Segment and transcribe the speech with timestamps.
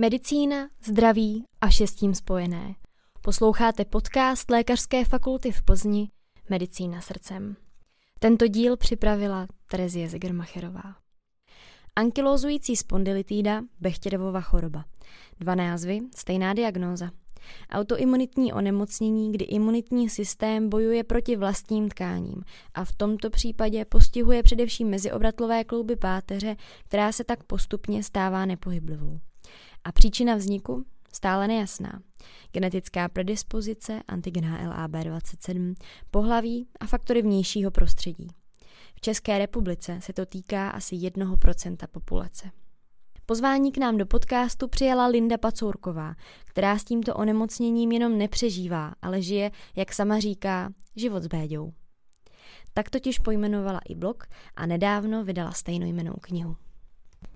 [0.00, 2.74] Medicína, zdraví a šestím spojené.
[3.22, 6.10] Posloucháte podcast Lékařské fakulty v Plzni
[6.50, 7.56] Medicína srdcem.
[8.18, 10.96] Tento díl připravila Terezie Zegermacherová.
[11.96, 14.84] Ankylozující spondylitída, Bechterevova choroba.
[15.40, 17.10] Dva názvy, stejná diagnóza.
[17.70, 22.42] Autoimunitní onemocnění, kdy imunitní systém bojuje proti vlastním tkáním
[22.74, 29.20] a v tomto případě postihuje především meziobratlové klouby páteře, která se tak postupně stává nepohyblivou.
[29.88, 30.84] A příčina vzniku?
[31.12, 32.02] Stále nejasná.
[32.52, 35.74] Genetická predispozice, antigen LAB27,
[36.10, 38.28] pohlaví a faktory vnějšího prostředí.
[38.94, 42.50] V České republice se to týká asi 1% populace.
[43.26, 49.22] Pozvání k nám do podcastu přijala Linda Pacourková, která s tímto onemocněním jenom nepřežívá, ale
[49.22, 51.72] žije, jak sama říká, život s béďou.
[52.74, 56.56] Tak totiž pojmenovala i blog a nedávno vydala stejnojmenou knihu.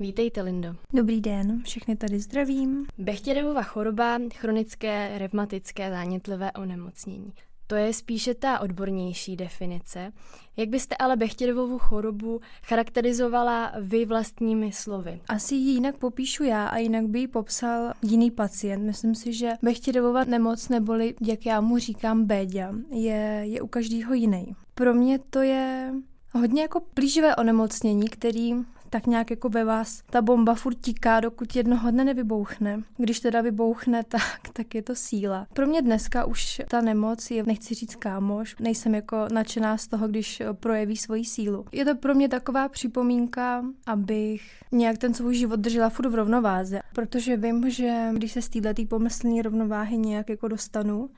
[0.00, 0.74] Vítejte, Lindo.
[0.92, 2.86] Dobrý den, všechny tady zdravím.
[2.98, 7.32] Bechtěrevova choroba, chronické revmatické zánětlivé onemocnění.
[7.66, 10.12] To je spíše ta odbornější definice.
[10.56, 15.20] Jak byste ale Bechtěrovovu chorobu charakterizovala vy vlastními slovy?
[15.28, 18.84] Asi ji jinak popíšu já a jinak by ji popsal jiný pacient.
[18.84, 24.14] Myslím si, že Bechtěrovova nemoc, neboli jak já mu říkám Béďa, je, je u každého
[24.14, 24.56] jiný.
[24.74, 25.92] Pro mě to je
[26.32, 28.54] hodně jako plíživé onemocnění, který
[28.92, 32.82] tak nějak jako ve vás ta bomba furt tiká, dokud jednoho dne nevybouchne.
[32.96, 35.46] Když teda vybouchne, tak, tak je to síla.
[35.52, 40.08] Pro mě dneska už ta nemoc je, nechci říct kámoš, nejsem jako nadšená z toho,
[40.08, 41.64] když projeví svoji sílu.
[41.72, 46.80] Je to pro mě taková připomínka, abych nějak ten svůj život držela furt v rovnováze,
[46.94, 51.10] protože vím, že když se z této pomyslné rovnováhy nějak jako dostanu,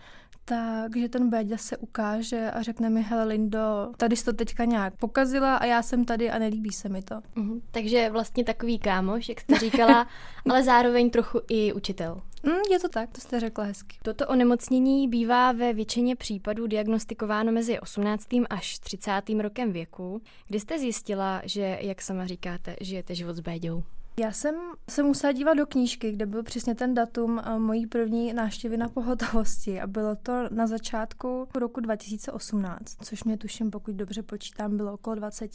[0.45, 4.97] takže ten Béďa se ukáže a řekne mi, hele Lindo, tady jsi to teďka nějak
[4.97, 7.21] pokazila a já jsem tady a nelíbí se mi to.
[7.35, 7.61] Mhm.
[7.71, 10.09] Takže vlastně takový kámoš, jak jste říkala,
[10.51, 12.21] ale zároveň trochu i učitel.
[12.43, 13.97] Mm, je to tak, to jste řekla hezky.
[14.03, 18.27] Toto onemocnění bývá ve většině případů diagnostikováno mezi 18.
[18.51, 19.23] až 30.
[19.41, 23.83] rokem věku, kdy jste zjistila, že, jak sama říkáte, žijete život s Béďou.
[24.17, 24.55] Já jsem
[24.91, 29.81] se musela dívat do knížky, kde byl přesně ten datum mojí první návštěvy na pohotovosti
[29.81, 35.17] a bylo to na začátku roku 2018, což mě tuším, pokud dobře počítám, bylo okolo
[35.17, 35.51] 20.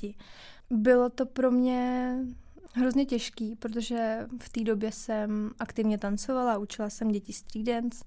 [0.70, 2.14] Bylo to pro mě
[2.74, 8.06] hrozně těžký, protože v té době jsem aktivně tancovala, učila jsem děti street dance,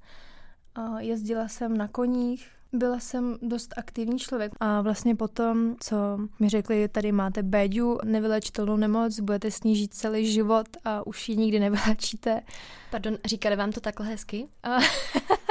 [0.99, 5.97] jezdila jsem na koních, byla jsem dost aktivní člověk a vlastně potom, co
[6.41, 11.61] mi řekli, tady máte béďu, nevylečitelnou nemoc, budete snížit celý život a už ji nikdy
[11.61, 12.43] nevylečíte.
[12.91, 14.49] Pardon, říkali vám to takhle hezky?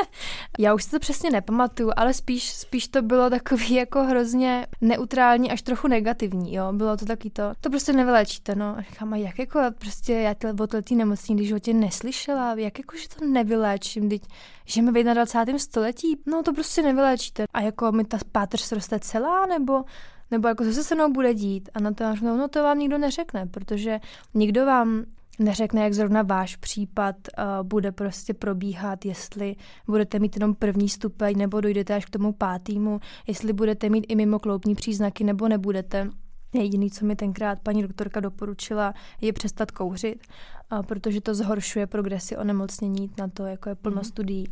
[0.59, 5.51] Já už si to přesně nepamatuju, ale spíš, spíš to bylo takový jako hrozně neutrální
[5.51, 6.73] až trochu negativní, jo.
[6.73, 8.77] Bylo to taky to, to prostě nevylečíte, no.
[8.77, 12.53] A říkám, a jak jako prostě já ty, o té nemocní, když ho tě neslyšela,
[12.53, 14.21] jak jako, že to nevyléčím, teď
[14.65, 15.59] žijeme v 21.
[15.59, 17.45] století, no to prostě nevyléčíte.
[17.53, 19.83] A jako mi ta páteř roste celá, nebo
[20.31, 21.69] nebo jako co se se mnou bude dít.
[21.73, 23.99] A na to já no to vám nikdo neřekne, protože
[24.33, 25.05] nikdo vám
[25.41, 29.55] neřekne, jak zrovna váš případ uh, bude prostě probíhat, jestli
[29.87, 34.15] budete mít jenom první stupeň nebo dojdete až k tomu pátému, jestli budete mít i
[34.15, 36.09] mimo kloubní příznaky nebo nebudete.
[36.53, 40.27] Jediný, co mi tenkrát paní doktorka doporučila, je přestat kouřit,
[40.71, 44.03] uh, protože to zhoršuje progresi onemocnění, na to jako je plno mm.
[44.03, 44.47] studií.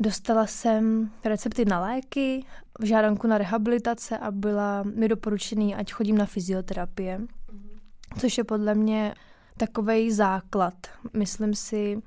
[0.00, 2.44] Dostala jsem recepty na léky,
[2.82, 7.28] žádanku na rehabilitace a byla mi doporučený, ať chodím na fyzioterapie, mm.
[8.18, 9.14] což je podle mě
[9.56, 10.74] takový základ.
[11.12, 12.02] Myslím si,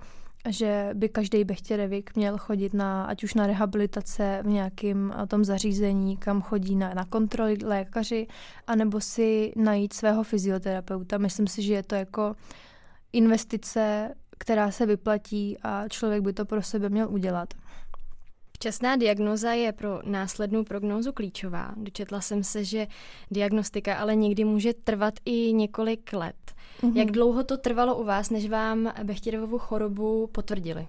[0.49, 5.45] že by každý bechtěrevik měl chodit na, ať už na rehabilitace v nějakém eh, tom
[5.45, 8.27] zařízení, kam chodí na, na kontroly lékaři,
[8.67, 11.17] anebo si najít svého fyzioterapeuta.
[11.17, 12.35] Myslím si, že je to jako
[13.13, 17.53] investice, která se vyplatí a člověk by to pro sebe měl udělat.
[18.53, 21.73] Včasná diagnoza je pro následnou prognózu klíčová.
[21.77, 22.87] Dočetla jsem se, že
[23.31, 26.53] diagnostika ale někdy může trvat i několik let.
[26.81, 26.97] Mm-hmm.
[26.97, 30.87] Jak dlouho to trvalo u vás, než vám Bechtěrovovu chorobu potvrdili?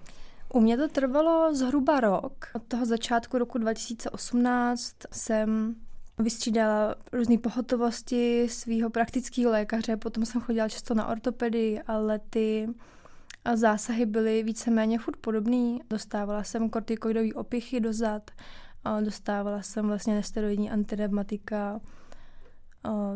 [0.53, 2.47] U mě to trvalo zhruba rok.
[2.53, 5.75] Od toho začátku roku 2018 jsem
[6.19, 12.69] vystřídala různé pohotovosti svého praktického lékaře, potom jsem chodila často na ortopedii, ale ty
[13.53, 15.81] zásahy byly víceméně furt podobný.
[15.89, 18.31] Dostávala jsem kortikoidové opichy do zad,
[19.03, 21.79] dostávala jsem vlastně nesteroidní antidematika,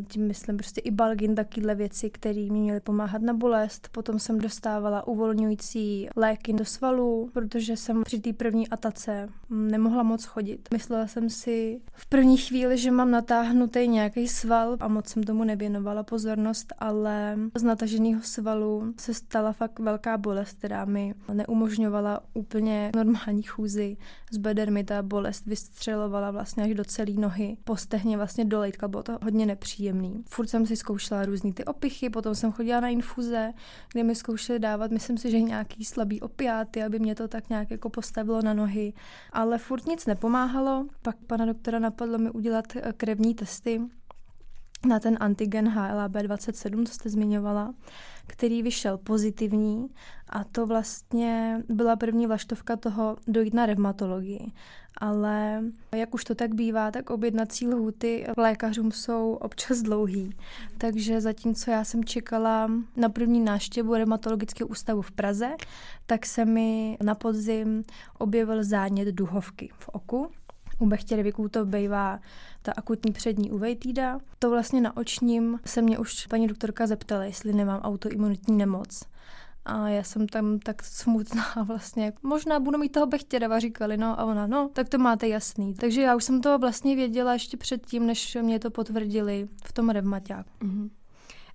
[0.08, 3.90] tím myslím prostě i balgin, takovéhle věci, které mi měly pomáhat na bolest.
[3.92, 10.26] Potom jsem dostávala uvolňující léky do svalů, protože jsem při té první atace nemohla moc
[10.26, 10.70] chodit.
[10.74, 15.44] Myslela jsem si v první chvíli, že mám natáhnutý nějaký sval a moc jsem tomu
[15.44, 22.92] nevěnovala pozornost, ale z nataženého svalu se stala fakt velká bolest, která mi neumožňovala úplně
[22.96, 23.98] normální chůzi.
[24.32, 27.58] Z beder mi ta bolest vystřelovala vlastně až do celé nohy.
[27.64, 30.24] Po stehně vlastně do lejtka, bylo to hodně nepříjemný.
[30.30, 33.54] Furt jsem si zkoušela různý ty opichy, potom jsem chodila na infuze,
[33.92, 37.72] kde mi zkoušeli dávat, myslím si, že nějaký slabý opiáty, aby mě to tak nějak
[37.72, 38.94] jako postavilo na nohy.
[39.32, 40.86] Ale furt nic nepomáhalo.
[41.02, 43.82] Pak pana doktora napadlo mi udělat eh, krevní testy
[44.86, 47.74] na ten antigen HLA-B27, co jste zmiňovala
[48.28, 49.90] který vyšel pozitivní
[50.30, 54.52] a to vlastně byla první vlaštovka toho dojít na revmatologii.
[54.98, 55.64] Ale
[55.96, 60.36] jak už to tak bývá, tak objednací lhuty lékařům jsou občas dlouhý.
[60.78, 65.50] Takže zatímco já jsem čekala na první náštěvu revmatologického ústavu v Praze,
[66.06, 67.84] tak se mi na podzim
[68.18, 70.32] objevil zánět duhovky v oku
[70.80, 72.20] u bechtěrviků to bývá
[72.62, 74.20] ta akutní přední uvejtída.
[74.40, 79.04] To vlastně na očním se mě už paní doktorka zeptala, jestli nemám autoimunitní nemoc.
[79.66, 82.14] A já jsem tam tak smutná vlastně.
[82.24, 85.74] Možná budu mít toho bechtěrava, říkali, no a ona, no, tak to máte jasný.
[85.74, 89.90] Takže já už jsem to vlastně věděla ještě předtím, než mě to potvrdili v tom
[89.90, 90.50] revmaťáku.
[90.62, 90.90] Mm-hmm.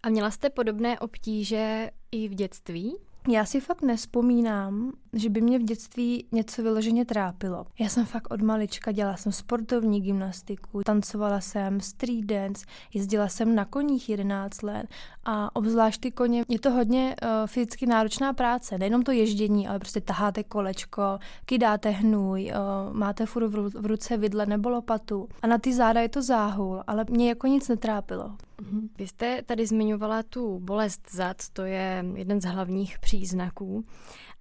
[0.02, 2.96] A měla jste podobné obtíže i v dětství?
[3.28, 7.66] Já si fakt nespomínám, že by mě v dětství něco vyloženě trápilo.
[7.78, 13.54] Já jsem fakt od malička dělala jsem sportovní gymnastiku, tancovala jsem street dance, jezdila jsem
[13.54, 14.86] na koních 11 let
[15.24, 19.78] a obzvlášť ty koně, je to hodně uh, fyzicky náročná práce, nejenom to ježdění, ale
[19.78, 21.02] prostě taháte kolečko,
[21.44, 26.00] kydáte hnůj, uh, máte furt v, v ruce vidle nebo lopatu a na ty záda
[26.00, 28.36] je to záhul, ale mě jako nic netrápilo.
[28.60, 28.88] Mhm.
[28.98, 33.84] Vy jste tady zmiňovala tu bolest zad, to je jeden z hlavních příznaků.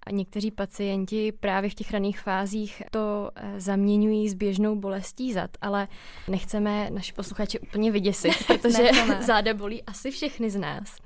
[0.04, 5.50] A někteří pacienti právě v těch raných fázích to eh, zaměňují s běžnou bolestí zad,
[5.62, 5.88] ale
[6.27, 9.24] nechceme naše posluchače úplně vyděsit, protože ne, ne.
[9.25, 10.98] záda bolí asi všechny z nás.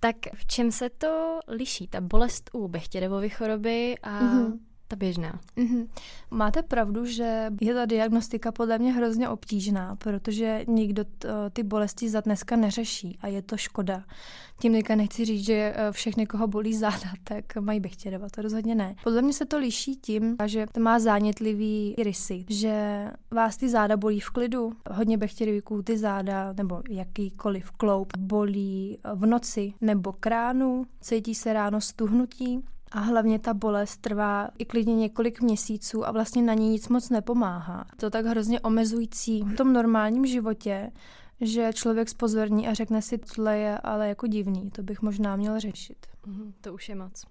[0.00, 4.58] Tak v čem se to liší, ta bolest u Bechtěrevovy choroby a mm-hmm
[4.94, 5.40] ta běžná.
[5.56, 5.86] Mm-hmm.
[6.30, 12.10] Máte pravdu, že je ta diagnostika podle mě hrozně obtížná, protože nikdo t, ty bolesti
[12.10, 14.04] za dneska neřeší a je to škoda.
[14.60, 18.74] Tím teďka nechci říct, že eh, všechny, koho bolí záda, tak mají bechtěrova, to rozhodně
[18.74, 18.94] ne.
[19.04, 23.96] Podle mě se to liší tím, že to má zánětlivý rysy, že vás ty záda
[23.96, 30.86] bolí v klidu, hodně bechtěrovíků ty záda nebo jakýkoliv kloup bolí v noci nebo kránu,
[31.00, 32.64] cítí se ráno stuhnutí,
[32.94, 37.10] a hlavně ta bolest trvá i klidně několik měsíců a vlastně na ní nic moc
[37.10, 37.84] nepomáhá.
[37.96, 40.90] To tak hrozně omezující v tom normálním životě,
[41.40, 45.60] že člověk spozorní a řekne si, tohle je ale jako divný, to bych možná měl
[45.60, 46.06] řešit.
[46.26, 47.24] Mm, to už je moc.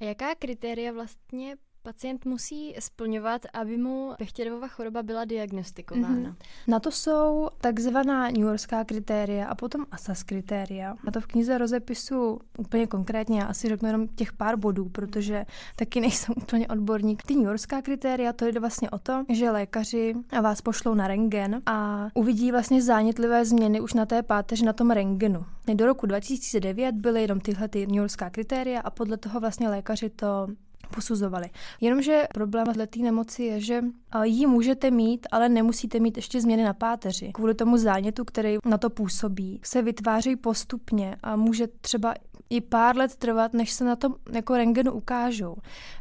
[0.00, 6.30] A jaká kritéria vlastně pacient musí splňovat, aby mu Bechtěrovova choroba byla diagnostikována?
[6.30, 6.34] Mm-hmm.
[6.68, 10.94] Na to jsou takzvaná New Yorkská kritéria a potom ASAS kritéria.
[11.04, 15.46] Na to v knize rozepisu úplně konkrétně, já asi řeknu jenom těch pár bodů, protože
[15.76, 17.22] taky nejsem úplně odborník.
[17.22, 21.62] Ty New Yorkská kritéria, to jde vlastně o to, že lékaři vás pošlou na rengen
[21.66, 25.44] a uvidí vlastně zánětlivé změny už na té páteři na tom rengenu.
[25.74, 30.10] Do roku 2009 byly jenom tyhle ty New Yorkská kritéria a podle toho vlastně lékaři
[30.10, 30.48] to
[30.94, 31.50] posuzovali.
[31.80, 33.82] Jenomže problém této nemoci je, že
[34.22, 37.30] ji můžete mít, ale nemusíte mít ještě změny na páteři.
[37.34, 42.14] Kvůli tomu zánětu, který na to působí, se vytváří postupně a může třeba
[42.50, 45.56] i pár let trvat, než se na tom jako rengenu ukážou.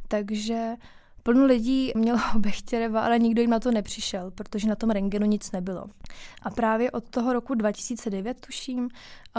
[0.08, 0.76] Takže
[1.24, 5.52] Plno lidí mělo Bechtěreva, ale nikdo jim na to nepřišel, protože na tom rengenu nic
[5.52, 5.86] nebylo.
[6.42, 8.90] A právě od toho roku 2009, tuším,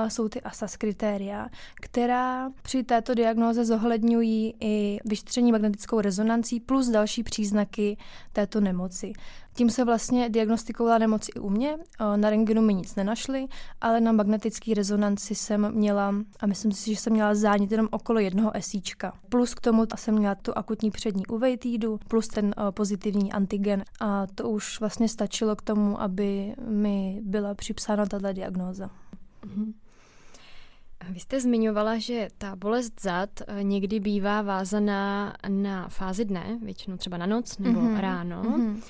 [0.09, 7.23] jsou ty ASAS kritéria, která při této diagnoze zohledňují i vyšetření magnetickou rezonancí plus další
[7.23, 7.97] příznaky
[8.33, 9.13] této nemoci.
[9.55, 11.79] Tím se vlastně diagnostikovala nemoc i u mě.
[12.17, 13.47] Na rengenu mi nic nenašli,
[13.81, 18.19] ale na magnetické rezonanci jsem měla, a myslím si, že jsem měla zánět jenom okolo
[18.19, 19.13] jednoho esíčka.
[19.29, 23.85] Plus k tomu jsem měla tu akutní přední uvejtídu, plus ten pozitivní antigen.
[24.01, 28.91] A to už vlastně stačilo k tomu, aby mi byla připsána tato diagnóza.
[29.47, 29.73] Mm-hmm.
[31.11, 36.97] Vy jste zmiňovala, že ta bolest zad eh, někdy bývá vázaná na fázi dne, většinou
[36.97, 38.01] třeba na noc nebo mm-hmm.
[38.01, 38.43] ráno.
[38.43, 38.83] Mm-hmm.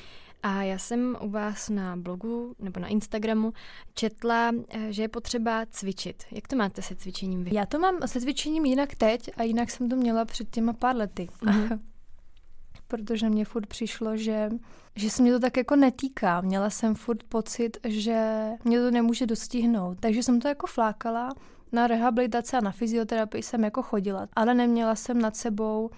[0.43, 3.53] A já jsem u vás na blogu nebo na Instagramu
[3.95, 6.25] četla, eh, že je potřeba cvičit.
[6.31, 7.51] Jak to máte se cvičením vy?
[7.55, 10.97] Já to mám se cvičením jinak teď a jinak jsem to měla před těma pár
[10.97, 11.29] lety.
[11.43, 11.81] Mm-hmm.
[12.93, 14.51] protože mě furt přišlo, že,
[14.97, 16.41] že se mě to tak jako netýká.
[16.41, 19.99] Měla jsem furt pocit, že mě to nemůže dostihnout.
[20.01, 21.35] Takže jsem to jako flákala.
[21.73, 25.91] Na rehabilitaci a na fyzioterapii jsem jako chodila, ale neměla jsem nad sebou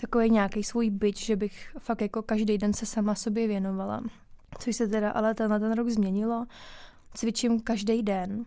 [0.00, 4.00] takový nějaký svůj byč, že bych fakt jako každý den se sama sobě věnovala.
[4.58, 6.46] Což se teda ale tenhle ten rok změnilo.
[7.14, 8.44] Cvičím každý den.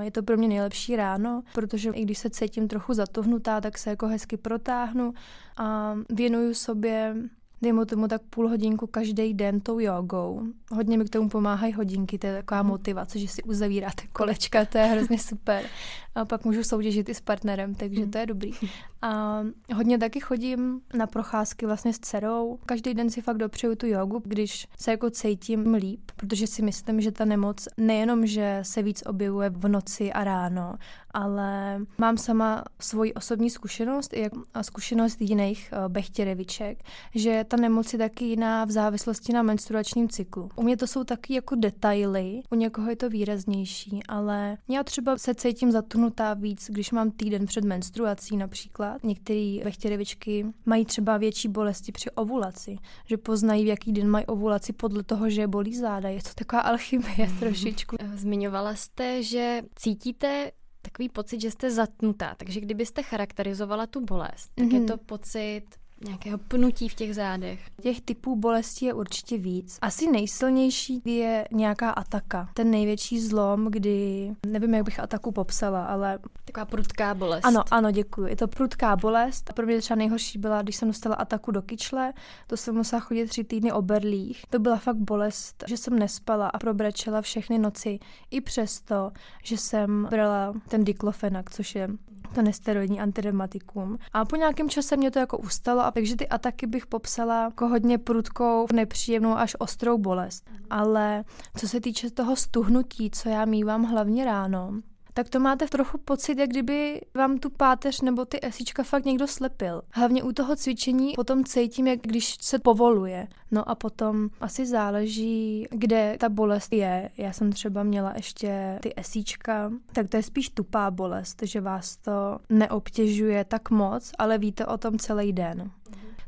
[0.00, 3.90] Je to pro mě nejlepší ráno, protože i když se cítím trochu zatuhnutá, tak se
[3.90, 5.14] jako hezky protáhnu
[5.56, 7.14] a věnuju sobě
[7.62, 10.42] dejme tomu tak půl hodinku každý den tou jogou.
[10.70, 12.70] Hodně mi k tomu pomáhají hodinky, to je taková mhm.
[12.70, 15.64] motivace, že si uzavíráte kolečka, to je hrozně super.
[16.14, 18.10] A pak můžu soutěžit i s partnerem, takže mhm.
[18.10, 18.52] to je dobrý.
[19.04, 19.42] A
[19.74, 22.58] hodně taky chodím na procházky vlastně s dcerou.
[22.66, 27.00] Každý den si fakt dopřeju tu jogu, když se jako cítím líp, protože si myslím,
[27.00, 30.74] že ta nemoc nejenom, že se víc objevuje v noci a ráno,
[31.14, 36.78] ale mám sama svoji osobní zkušenost i a zkušenost jiných uh, bechtěreviček,
[37.14, 40.50] že ta nemoc je taky jiná v závislosti na menstruačním cyklu.
[40.56, 45.18] U mě to jsou taky jako detaily, u někoho je to výraznější, ale já třeba
[45.18, 49.04] se cítím zatunutá víc, když mám týden před menstruací například.
[49.04, 54.72] Některé bechtěrevičky mají třeba větší bolesti při ovulaci, že poznají, v jaký den mají ovulaci
[54.72, 56.08] podle toho, že je bolí záda.
[56.08, 57.96] Je to taková alchymie trošičku.
[58.14, 60.50] Zmiňovala jste, že cítíte
[60.82, 62.34] takový pocit, že jste zatnutá.
[62.36, 64.74] Takže kdybyste charakterizovala tu bolest, tak mm-hmm.
[64.74, 64.88] je mhm.
[64.88, 65.62] to pocit
[66.04, 67.60] nějakého pnutí v těch zádech.
[67.82, 69.78] Těch typů bolesti je určitě víc.
[69.82, 72.48] Asi nejsilnější je nějaká ataka.
[72.54, 76.18] Ten největší zlom, kdy, nevím, jak bych ataku popsala, ale...
[76.44, 77.44] Taková prudká bolest.
[77.44, 78.26] Ano, ano, děkuji.
[78.26, 79.50] Je to prudká bolest.
[79.50, 82.12] A pro mě třeba nejhorší byla, když jsem dostala ataku do kyčle,
[82.46, 84.42] to jsem musela chodit tři týdny o berlích.
[84.50, 87.98] To byla fakt bolest, že jsem nespala a probrečela všechny noci.
[88.30, 89.12] I přesto,
[89.44, 91.88] že jsem brala ten diklofenak, což je
[92.32, 93.98] to nesteroidní antidematikum.
[94.12, 97.68] A po nějakém čase mě to jako ustalo, a takže ty ataky bych popsala jako
[97.68, 100.50] hodně prudkou, nepříjemnou až ostrou bolest.
[100.70, 101.24] Ale
[101.56, 104.72] co se týče toho stuhnutí, co já mývám hlavně ráno,
[105.14, 109.26] tak to máte trochu pocit, jak kdyby vám tu páteř nebo ty esíčka fakt někdo
[109.26, 109.82] slepil.
[109.90, 113.28] Hlavně u toho cvičení potom cítím, jak když se povoluje.
[113.50, 117.10] No a potom asi záleží, kde ta bolest je.
[117.16, 121.96] Já jsem třeba měla ještě ty esíčka, tak to je spíš tupá bolest, že vás
[121.96, 125.70] to neobtěžuje tak moc, ale víte o tom celý den.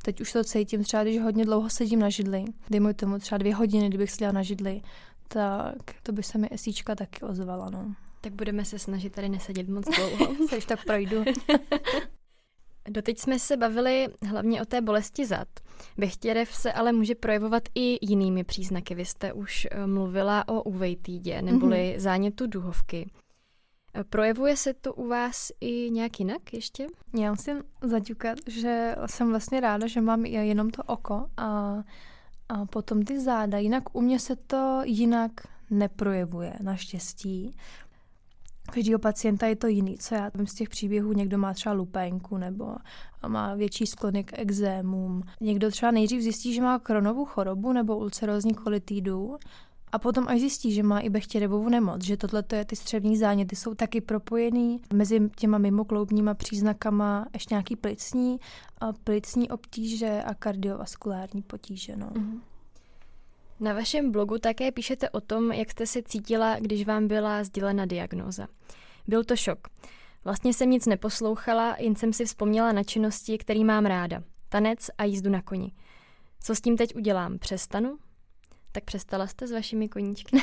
[0.03, 3.55] Teď už to cítím třeba, když hodně dlouho sedím na židli, dejme tomu třeba dvě
[3.55, 4.81] hodiny, kdybych seděla na židli,
[5.29, 7.95] tak to by se mi esíčka taky ozvala, no.
[8.25, 10.47] Tak budeme se snažit tady nesedět moc dlouho.
[10.49, 11.25] se už tak projdu.
[12.89, 15.49] Doteď jsme se bavili hlavně o té bolesti zad.
[15.99, 18.95] Bechtěrev se ale může projevovat i jinými příznaky.
[18.95, 22.01] Vy jste už eh, mluvila o uvejtýdě neboli mm-hmm.
[22.01, 23.11] zánětu duhovky.
[23.95, 26.87] Eh, projevuje se to u vás i nějak jinak ještě?
[27.19, 31.83] Já musím zaťukat, že jsem vlastně ráda, že mám jenom to oko a,
[32.49, 33.59] a potom ty záda.
[33.59, 35.33] Jinak u mě se to jinak
[35.71, 37.57] neprojevuje, naštěstí
[38.75, 39.99] každého pacienta je to jiný.
[39.99, 42.77] Co já vím z těch příběhů, někdo má třeba lupenku nebo
[43.29, 45.23] má větší sklony k exémům.
[45.41, 49.37] Někdo třeba nejdřív zjistí, že má kronovou chorobu nebo ulcerózní kolitidu
[49.93, 53.57] a potom až zjistí, že má i bechtěrevovou nemoc, že tohle je ty střevní záněty
[53.57, 58.41] jsou taky propojený mezi těma mimokloubníma příznakama ještě nějaký plicní,
[59.05, 61.97] plicní obtíže a kardiovaskulární potíže.
[61.97, 62.07] No.
[62.07, 62.41] Mm-hmm.
[63.65, 67.87] Na vašem blogu také píšete o tom, jak jste se cítila, když vám byla sdělena
[67.87, 68.47] diagnóza.
[69.09, 69.59] Byl to šok.
[70.25, 74.23] Vlastně jsem nic neposlouchala, jen jsem si vzpomněla na činnosti, který mám ráda.
[74.49, 75.73] Tanec a jízdu na koni.
[76.41, 77.39] Co s tím teď udělám?
[77.39, 77.99] Přestanu?
[78.75, 80.43] Tak přestala jste s vašimi koníčky?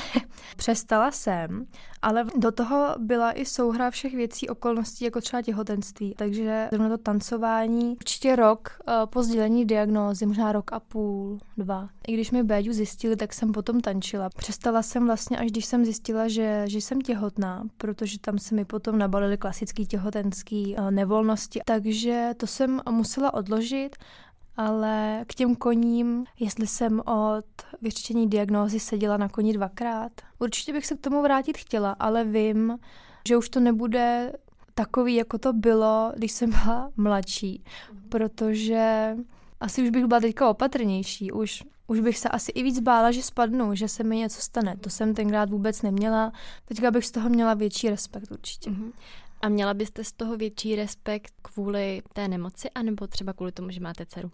[0.58, 1.66] Přestala jsem,
[2.02, 6.14] ale do toho byla i souhra všech věcí, okolností, jako třeba těhotenství.
[6.18, 11.90] Takže zrovna to tancování, určitě rok uh, po sdělení diagnózy, možná rok a půl, dva.
[12.08, 14.30] I když mi Béďu zjistili, tak jsem potom tančila.
[14.30, 18.66] Přestala jsem vlastně, až když jsem zjistila, že, že jsem těhotná, protože tam se mi
[18.66, 21.60] potom nabalily klasický těhotenský uh, nevolnosti.
[21.66, 23.96] Takže to jsem musela odložit
[24.68, 27.46] ale k těm koním, jestli jsem od
[27.82, 32.80] vyřešení diagnózy seděla na koni dvakrát, určitě bych se k tomu vrátit chtěla, ale vím,
[33.28, 34.34] že už to nebude
[34.74, 37.64] takový, jako to bylo, když jsem byla mladší,
[38.10, 39.16] protože
[39.60, 43.24] asi už bych byla teďka opatrnější, už, už bych se asi i víc bála, že
[43.24, 44.78] spadnu, že se mi něco stane.
[44.78, 46.32] To jsem tenkrát vůbec neměla,
[46.66, 48.70] teďka bych z toho měla větší respekt určitě.
[48.70, 48.92] Mm-hmm.
[49.42, 53.80] A měla byste z toho větší respekt kvůli té nemoci, anebo třeba kvůli tomu, že
[53.80, 54.32] máte dceru?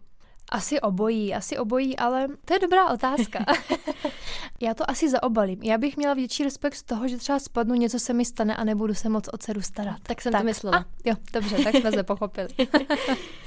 [0.51, 3.45] Asi obojí, asi obojí, ale to je dobrá otázka.
[4.61, 5.63] já to asi zaobalím.
[5.63, 8.63] Já bych měla větší respekt z toho, že třeba spadnu, něco se mi stane a
[8.63, 9.97] nebudu se moc o dceru starat.
[10.03, 10.41] Tak jsem tak.
[10.41, 10.77] to myslela.
[10.77, 12.47] A, jo, dobře, tak jsme se pochopili.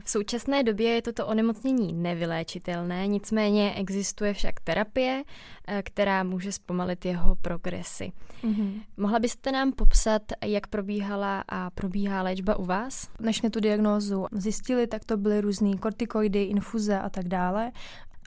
[0.00, 5.22] V současné době je toto onemocnění nevyléčitelné, nicméně existuje však terapie,
[5.66, 8.12] eh, která může zpomalit jeho progresy.
[8.44, 8.80] Mm-hmm.
[8.96, 13.08] Mohla byste nám popsat, jak probíhala a probíhá léčba u vás?
[13.20, 17.72] Než jsme tu diagnózu zjistili, tak to byly různé kortikoidy, infuze a tak dále.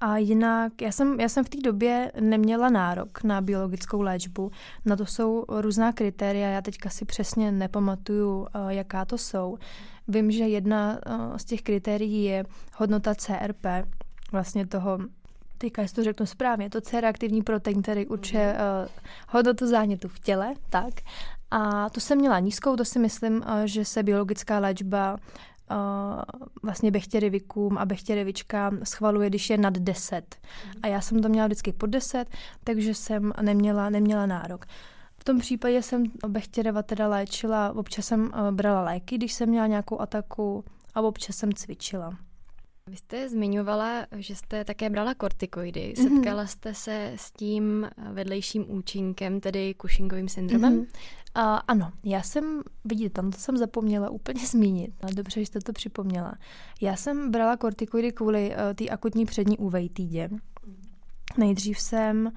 [0.02, 4.52] A jinak, já jsem, já jsem v té době neměla nárok na biologickou léčbu.
[4.86, 9.58] Na to jsou různá kritéria, já teďka si přesně nepamatuju, eh, jaká to jsou.
[10.08, 12.44] Vím, že jedna eh, z těch kritérií je
[12.78, 13.66] hodnota CRP,
[14.32, 15.00] vlastně toho
[15.58, 18.90] teďka jestli to řeknu správně, to C reaktivní protein, který určuje uh,
[19.30, 20.94] hodnotu zánětu v těle, tak.
[21.52, 25.78] A to jsem měla nízkou, to si myslím, uh, že se biologická léčba uh,
[26.64, 30.36] vlastně bechtěrivikům a bechtěrivička schvaluje, když je nad 10.
[30.84, 32.28] A já jsem to měla vždycky pod 10,
[32.64, 34.66] takže jsem neměla, neměla nárok.
[35.26, 40.02] Tom případě jsem Bechtěreva teda léčila, občas jsem uh, brala léky, když jsem měla nějakou
[40.02, 40.64] ataku
[40.96, 42.18] a občas jsem cvičila.
[42.90, 45.94] Vy jste zmiňovala, že jste také brala kortikoidy.
[45.98, 46.10] Mhm.
[46.10, 46.48] Setkala mm-hmm.
[46.48, 50.82] jste se s tím vedlejším účinkem, tedy Cushingovým syndromem?
[50.82, 51.54] Mm-hmm.
[51.54, 55.60] Uh, ano, já jsem, vidíte, tam to jsem zapomněla úplně zmínit, ale dobře, že jste
[55.60, 56.36] to připomněla.
[56.82, 60.30] Já jsem brala kortikoidy kvůli uh, té akutní přední uvejtýdě.
[61.38, 62.32] Nejdřív jsem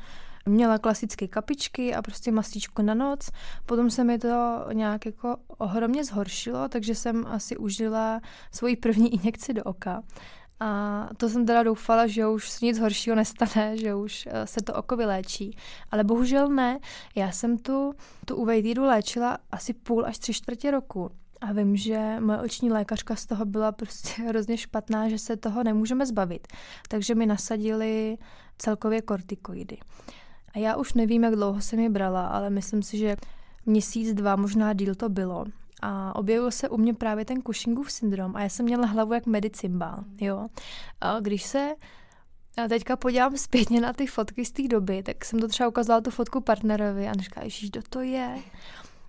[0.49, 3.31] měla klasické kapičky a prostě masíčku na noc.
[3.67, 8.21] Potom se mi to nějak jako ohromně zhoršilo, takže jsem asi užila
[8.53, 10.03] svoji první injekci do oka.
[10.61, 14.63] A to jsem teda doufala, že už se nic horšího nestane, že už eh, se
[14.63, 15.57] to oko vyléčí.
[15.91, 16.79] Ale bohužel ne.
[17.15, 21.11] Já jsem tu, tu uvejtídu léčila asi půl až tři čtvrtě roku.
[21.41, 25.65] A vím, že moje oční lékařka z toho byla prostě hrozně špatná, že se toho
[25.65, 26.49] nemůžeme zbavit.
[26.89, 28.19] Takže mi nasadili
[28.59, 29.79] celkově kortikoidy.
[30.59, 33.17] Já už nevím, jak dlouho jsem je brala, ale myslím si, že
[33.67, 35.45] měsíc, dva, možná díl to bylo.
[35.83, 39.27] A objevil se u mě právě ten Cushingův syndrom a já jsem měla hlavu jak
[39.27, 40.49] medicimbál, jo.
[41.01, 41.75] A když se
[42.65, 46.01] a teďka podívám zpětně na ty fotky z té doby, tak jsem to třeba ukázala
[46.01, 48.39] tu fotku partnerovi a říká, ježíš, kdo to je?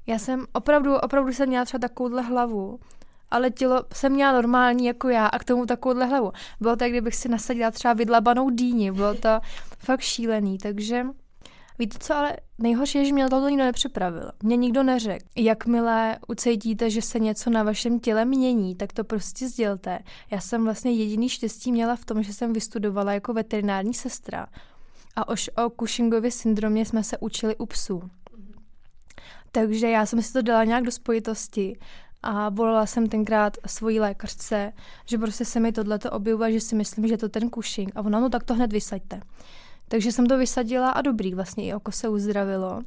[0.08, 2.80] Já jsem opravdu, opravdu jsem měla třeba takovouhle hlavu,
[3.32, 6.32] ale tělo jsem měla normální jako já a k tomu takovouhle hlavu.
[6.62, 9.40] Bylo to, kdybych si nasadila třeba vydlabanou dýni, bylo to
[9.80, 11.06] fakt šílený, takže
[11.80, 14.32] Víte co, ale nejhorší je, že mě to nikdo nepřipravil.
[14.44, 15.26] Mě nikdo neřekl.
[15.36, 20.00] Jakmile ucítíte, že se něco na vašem těle mění, tak to prostě sdělte.
[20.32, 24.48] Já jsem vlastně jediný štěstí měla v tom, že jsem vystudovala jako veterinární sestra.
[25.16, 28.02] A už o Cushingově syndromě jsme se učili u psů.
[29.52, 31.80] Takže já jsem si to dala nějak do spojitosti
[32.24, 34.74] a volala jsem tenkrát svojí lékařce,
[35.06, 37.92] že prostě se mi tohleto objevuje, že si myslím, že to ten Cushing.
[37.96, 39.22] A ona, no tak to hned vysaďte.
[39.90, 42.84] Takže jsem to vysadila a dobrý, vlastně i oko se uzdravilo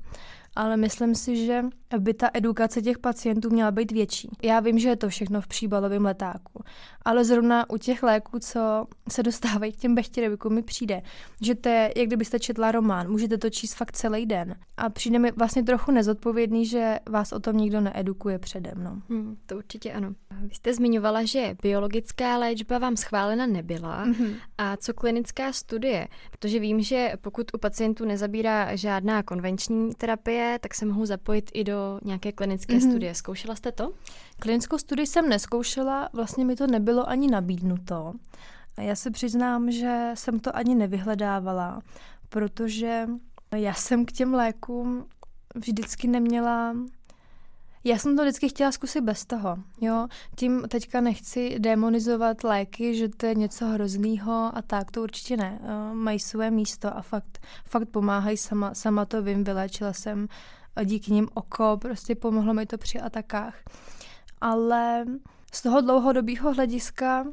[0.57, 1.65] ale myslím si, že
[1.99, 4.31] by ta edukace těch pacientů měla být větší.
[4.43, 6.65] Já vím, že je to všechno v příbalovém letáku,
[7.05, 11.03] ale zrovna u těch léků, co se dostávají k těm bechtěrevikům, mi přijde,
[11.41, 14.57] že to je, jak kdybyste četla román, můžete to číst fakt celý den.
[14.77, 18.85] A přijde mi vlastně trochu nezodpovědný, že vás o tom nikdo needukuje předem.
[18.85, 19.03] No.
[19.09, 20.15] Hmm, to určitě ano.
[20.41, 24.07] Vy jste zmiňovala, že biologická léčba vám schválena nebyla.
[24.07, 24.35] Mm-hmm.
[24.59, 26.09] A co klinická studie?
[26.31, 31.51] Protože vím, že pokud u pacientů nezabírá žádná konvenční terapie, studie, tak se mohu zapojit
[31.55, 32.91] i do nějaké klinické mm-hmm.
[32.91, 33.15] studie.
[33.15, 33.93] Zkoušela jste to?
[34.39, 38.13] Klinickou studii jsem neskoušela, vlastně mi to nebylo ani nabídnuto.
[38.77, 41.83] A já se přiznám, že jsem to ani nevyhledávala,
[42.29, 43.09] protože
[43.57, 45.07] já jsem k těm lékům
[45.55, 46.75] vždycky neměla
[47.85, 50.09] já jsem to vždycky chtěla zkusit bez toho, jo.
[50.37, 55.61] Tím teďka nechci demonizovat léky, že to je něco hroznýho a tak, to určitě ne.
[55.93, 60.29] Mají své místo a fakt, fakt pomáhají, sama, sama to vím, vyléčila jsem
[60.85, 63.63] díky nim oko, prostě pomohlo mi to při atakách.
[64.41, 65.05] Ale
[65.53, 67.25] z toho dlouhodobého hlediska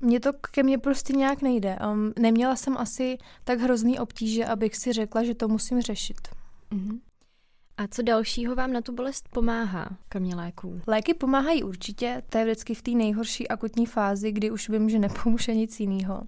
[0.00, 1.78] mě to ke mně prostě nějak nejde.
[1.92, 6.28] Um, neměla jsem asi tak hrozný obtíže, abych si řekla, že to musím řešit.
[6.72, 6.98] Mm-hmm.
[7.76, 10.80] A co dalšího vám na tu bolest pomáhá, kromě léků?
[10.86, 14.98] Léky pomáhají určitě, to je vždycky v té nejhorší akutní fázi, kdy už vím, že
[14.98, 16.22] nepomůže nic jiného.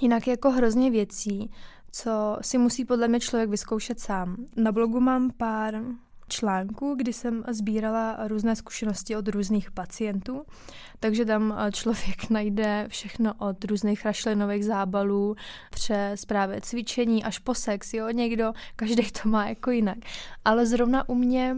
[0.00, 1.50] Jinak jako hrozně věcí,
[1.90, 4.36] co si musí podle mě člověk vyzkoušet sám.
[4.56, 5.82] Na blogu mám pár
[6.28, 10.42] článku, kdy jsem sbírala různé zkušenosti od různých pacientů,
[11.00, 15.36] takže tam eh, člověk najde všechno od různých rašlinových zábalů
[15.70, 19.98] přes právě cvičení až po sex, jo, někdo, každý to má jako jinak.
[20.44, 21.56] Ale zrovna u mě,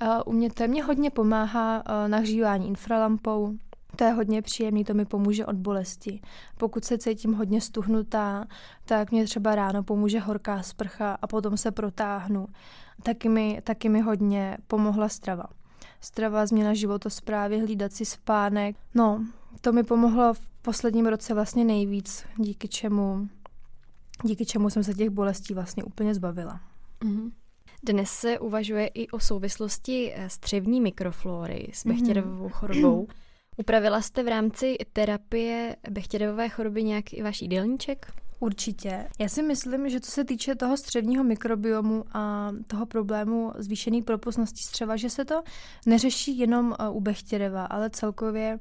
[0.00, 3.58] eh, u mě to mě hodně pomáhá eh, nahřívání infralampou,
[4.00, 6.20] to je hodně příjemný, to mi pomůže od bolesti.
[6.58, 8.46] Pokud se cítím hodně stuhnutá,
[8.84, 12.46] tak mě třeba ráno pomůže horká sprcha a potom se protáhnu.
[13.02, 15.44] Taky mi, taky mi hodně pomohla strava.
[16.00, 18.76] Strava, změna životosprávy, hlídat si spánek.
[18.94, 19.24] No,
[19.60, 23.28] to mi pomohlo v posledním roce vlastně nejvíc, díky čemu,
[24.24, 26.60] díky čemu jsem se těch bolestí vlastně úplně zbavila.
[27.00, 27.30] Mm-hmm.
[27.82, 31.94] Dnes se uvažuje i o souvislosti eh, střevní mikroflory s mhm.
[31.94, 33.06] Bechtěrovou chorobou.
[33.60, 38.12] Upravila jste v rámci terapie Bechtěrové choroby nějak i váš jídelníček?
[38.38, 39.08] Určitě.
[39.18, 44.62] Já si myslím, že co se týče toho střevního mikrobiomu a toho problému zvýšený propustnosti
[44.62, 45.42] střeva, že se to
[45.86, 48.58] neřeší jenom eh, u Bechtěreva, ale celkově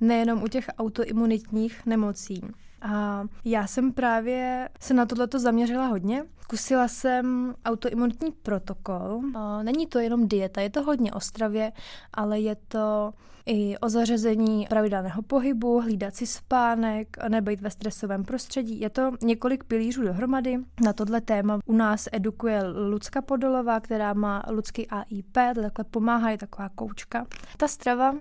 [0.00, 2.42] nejenom u těch autoimunitních nemocí.
[2.82, 6.24] A já jsem právě se na tohleto zaměřila hodně.
[6.40, 9.20] Zkusila jsem autoimunitní protokol.
[9.62, 11.72] Není to jenom dieta, je to hodně o stravě,
[12.14, 13.12] ale je to
[13.46, 18.80] i o zařazení pravidelného pohybu, hlídat si spánek, nebejt ve stresovém prostředí.
[18.80, 20.58] Je to několik pilířů dohromady.
[20.84, 26.38] Na tohle téma u nás edukuje Lucka Podolová, která má Lucky AIP, takhle pomáhá, je
[26.38, 27.26] taková koučka.
[27.56, 28.14] Ta strava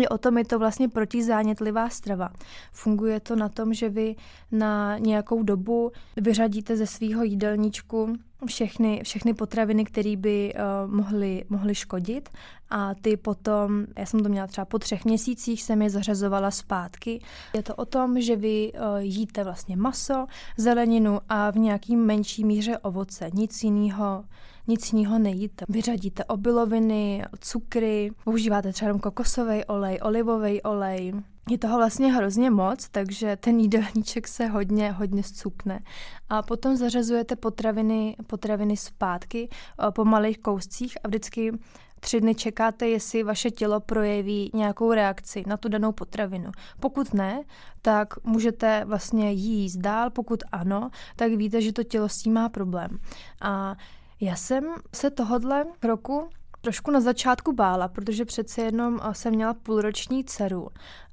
[0.00, 2.30] je o tom, je to vlastně protizánětlivá strava.
[2.72, 4.16] Funguje to na tom, že vy
[4.52, 11.74] na nějakou dobu vyřadíte ze svého jídelníčku všechny, všechny potraviny, které by uh, mohly, mohly
[11.74, 12.28] škodit
[12.70, 17.20] a ty potom, já jsem to měla třeba po třech měsících, jsem je zařazovala zpátky.
[17.54, 20.26] Je to o tom, že vy uh, jíte vlastně maso,
[20.56, 24.24] zeleninu a v nějaký menší míře ovoce, nic jiného
[24.66, 25.64] nic jiného nejíte.
[25.68, 31.12] Vyřadíte obiloviny, cukry, používáte třeba kokosový olej, olivový olej,
[31.50, 35.80] je toho vlastně hrozně moc, takže ten jídelníček se hodně, hodně zcukne.
[36.28, 41.52] A potom zařazujete potraviny, potraviny zpátky eh, po malých kouscích a vždycky
[42.00, 46.50] tři dny čekáte, jestli vaše tělo projeví nějakou reakci na tu danou potravinu.
[46.80, 47.42] Pokud ne,
[47.82, 52.48] tak můžete vlastně jíst dál, pokud ano, tak víte, že to tělo s tím má
[52.48, 52.98] problém.
[53.40, 53.76] A
[54.20, 56.28] já jsem se tohodle roku
[56.60, 60.68] trošku na začátku bála, protože přece jenom eh, jsem měla půlroční dceru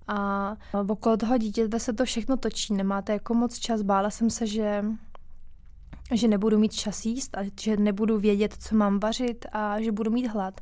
[0.08, 0.56] a
[0.90, 3.82] okolo toho dítěte se to všechno točí, nemáte jako moc čas.
[3.82, 4.86] Bála jsem se, že
[6.14, 10.12] že nebudu mít čas jíst a že nebudu vědět, co mám vařit a že budu
[10.12, 10.62] mít hlad.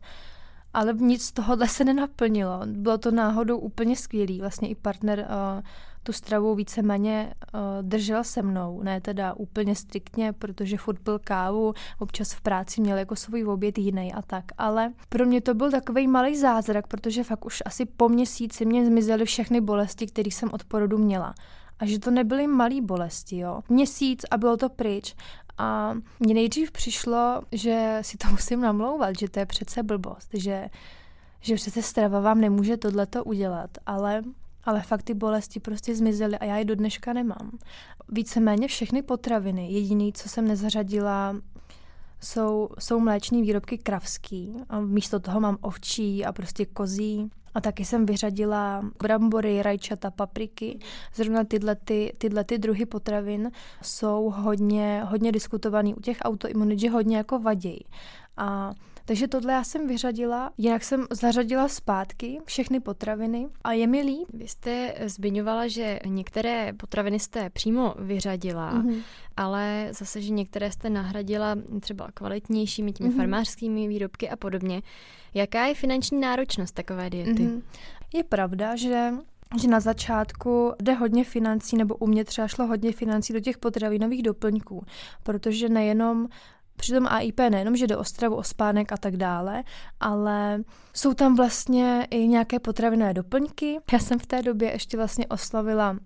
[0.74, 2.62] Ale nic z tohohle se nenaplnilo.
[2.66, 4.40] Bylo to náhodou úplně skvělý.
[4.40, 5.64] Vlastně i partner uh,
[6.04, 8.82] tu stravu víceméně uh, držel se mnou.
[8.84, 13.78] Ne teda úplně striktně, protože furt byl kávu, občas v práci měl jako svůj oběd
[13.78, 14.46] jiný a tak.
[14.58, 18.86] Ale pro mě to byl takový malý zázrak, protože fakt už asi po měsíci mě
[18.86, 21.34] zmizely všechny bolesti, které jsem od porodu měla
[21.80, 23.62] a že to nebyly malé bolesti, jo.
[23.70, 25.16] Měsíc a bylo to pryč.
[25.60, 30.70] A mně nejdřív přišlo, že si to musím namlouvat, že to je přece blbost, že,
[31.42, 34.24] že přece strava vám nemůže tohleto udělat, ale
[34.64, 37.52] ale fakt ty bolesti prostě zmizely a já je do dneška nemám.
[38.10, 41.36] Víceméně všechny potraviny, jediný, co jsem nezařadila,
[42.22, 44.56] jsou, jsou mléční výrobky kravský.
[44.70, 47.30] A místo toho mám ovčí a prostě kozí.
[47.54, 50.80] A taky jsem vyřadila brambory, rajčata, papriky.
[51.16, 56.90] Zrovna tyhle, ty, tyhle ty druhy potravin jsou hodně, hodně diskutovaný u těch autoimunit, že
[56.90, 57.86] hodně jako vadějí.
[58.38, 58.74] A
[59.10, 64.28] takže tohle já jsem vyřadila, jinak jsem zařadila zpátky všechny potraviny a je mi líp.
[64.34, 69.02] Vy jste zmiňovala, že některé potraviny jste přímo vyřadila, mm-hmm.
[69.38, 73.18] ale zase, že některé jste nahradila třeba kvalitnějšími těmi mm-hmm.
[73.18, 74.82] farmářskými výrobky a podobně.
[75.34, 77.32] Jaká je finanční náročnost takové diety?
[77.32, 77.62] Mm-hmm.
[78.14, 79.12] Je pravda, že
[79.62, 83.58] že na začátku jde hodně financí, nebo u mě třeba šlo hodně financí do těch
[83.58, 84.86] potravinových doplňků,
[85.24, 86.28] protože nejenom
[86.80, 89.64] Přitom AIP nejenom, že jde o stravu, o spánek a tak dále,
[90.00, 90.64] ale
[90.94, 93.78] jsou tam vlastně i nějaké potravinné doplňky.
[93.92, 95.98] Já jsem v té době ještě vlastně oslavila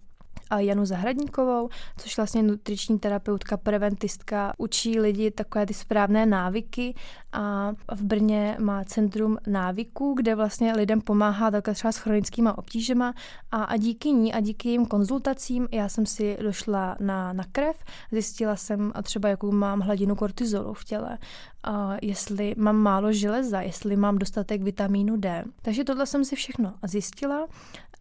[0.60, 6.96] Janu Zahradníkovou, což vlastně nutriční terapeutka, preventistka, učí lidi takové ty správné návyky.
[7.34, 13.13] A v Brně má centrum návyků, kde vlastně lidem pomáhá takhle třeba s chronickýma obtížema.
[13.52, 17.84] A, a díky ní a díky jejím konzultacím já jsem si došla na, na krev,
[18.12, 21.18] zjistila jsem a třeba jakou mám hladinu kortizolu v těle,
[21.63, 25.44] a jestli mám málo železa, jestli mám dostatek vitamínu D.
[25.62, 27.48] Takže tohle jsem si všechno zjistila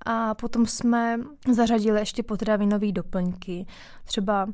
[0.06, 1.20] a potom jsme
[1.52, 3.66] zařadili ještě potravinové doplňky.
[4.04, 4.48] Třeba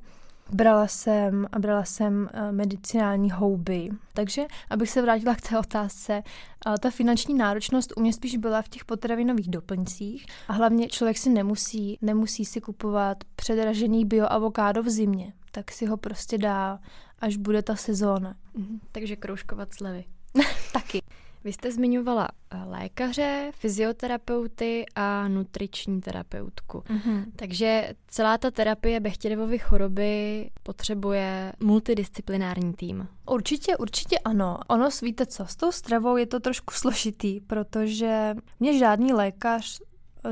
[0.52, 3.90] brala jsem a brala jsem eh, medicinální houby.
[4.14, 6.22] Takže, abych se vrátila k té otázce,
[6.66, 11.18] eh, ta finanční náročnost u mě spíš byla v těch potravinových doplňcích a hlavně člověk
[11.18, 16.78] si nemusí, nemusí si kupovat předražený bioavokádo v zimě, tak si ho prostě dá,
[17.18, 18.34] až bude ta sezóna.
[18.54, 18.80] Mhm.
[18.92, 20.04] Takže kroužkovat slevy.
[20.72, 21.02] Taky.
[21.48, 26.78] Vy jste zmiňovala eh, lékaře, fyzioterapeuty a nutriční terapeutku.
[26.78, 27.24] Mm-hmm.
[27.36, 33.08] Takže celá ta terapie Bechtěrevovy choroby potřebuje multidisciplinární tým.
[33.30, 34.58] Určitě, určitě ano.
[34.68, 39.80] Ono, víte co, s tou stravou je to trošku složitý, protože mě žádný lékař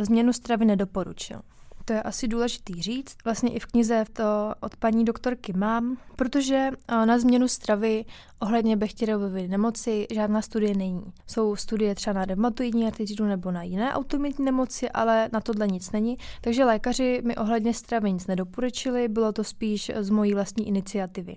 [0.01, 1.41] změnu stravy nedoporučil.
[1.89, 3.17] To je asi důležitý říct.
[3.25, 8.05] Vlastně i v knize to od paní doktorky mám, protože na změnu stravy
[8.39, 11.13] ohledně Bechterevovy nemoci žádná studie není.
[11.27, 15.93] Jsou studie třeba na reumatoidní artritidu nebo na jiné autoimunitní nemoci, ale na tohle nic
[15.93, 16.19] není.
[16.41, 21.37] Takže lékaři mi ohledně stravy nic nedoporučili, bylo to spíš z mojí vlastní iniciativy.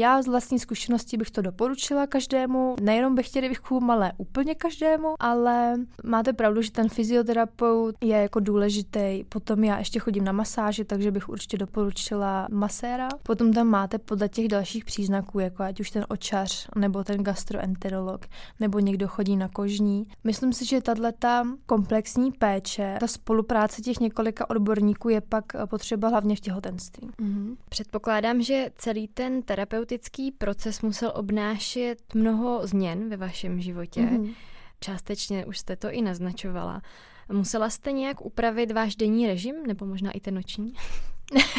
[0.00, 5.14] Já z vlastní zkušenosti bych to doporučila každému, nejenom bych chtěla vychům, ale úplně každému,
[5.18, 9.24] ale máte pravdu, že ten fyzioterapeut je jako důležitý.
[9.28, 13.08] Potom já ještě chodím na masáže, takže bych určitě doporučila maséra.
[13.22, 18.26] Potom tam máte podle těch dalších příznaků, jako ať už ten očař, nebo ten gastroenterolog,
[18.60, 20.06] nebo někdo chodí na kožní.
[20.24, 26.36] Myslím si, že tato komplexní péče, ta spolupráce těch několika odborníků je pak potřeba hlavně
[26.36, 27.08] v těhotenství.
[27.08, 27.56] Mm-hmm.
[27.68, 34.00] Předpokládám, že celý ten terapeut terapeutický proces musel obnášet mnoho změn ve vašem životě.
[34.00, 34.34] Mm-hmm.
[34.80, 36.82] Částečně už jste to i naznačovala.
[37.32, 40.72] Musela jste nějak upravit váš denní režim, nebo možná i ten noční?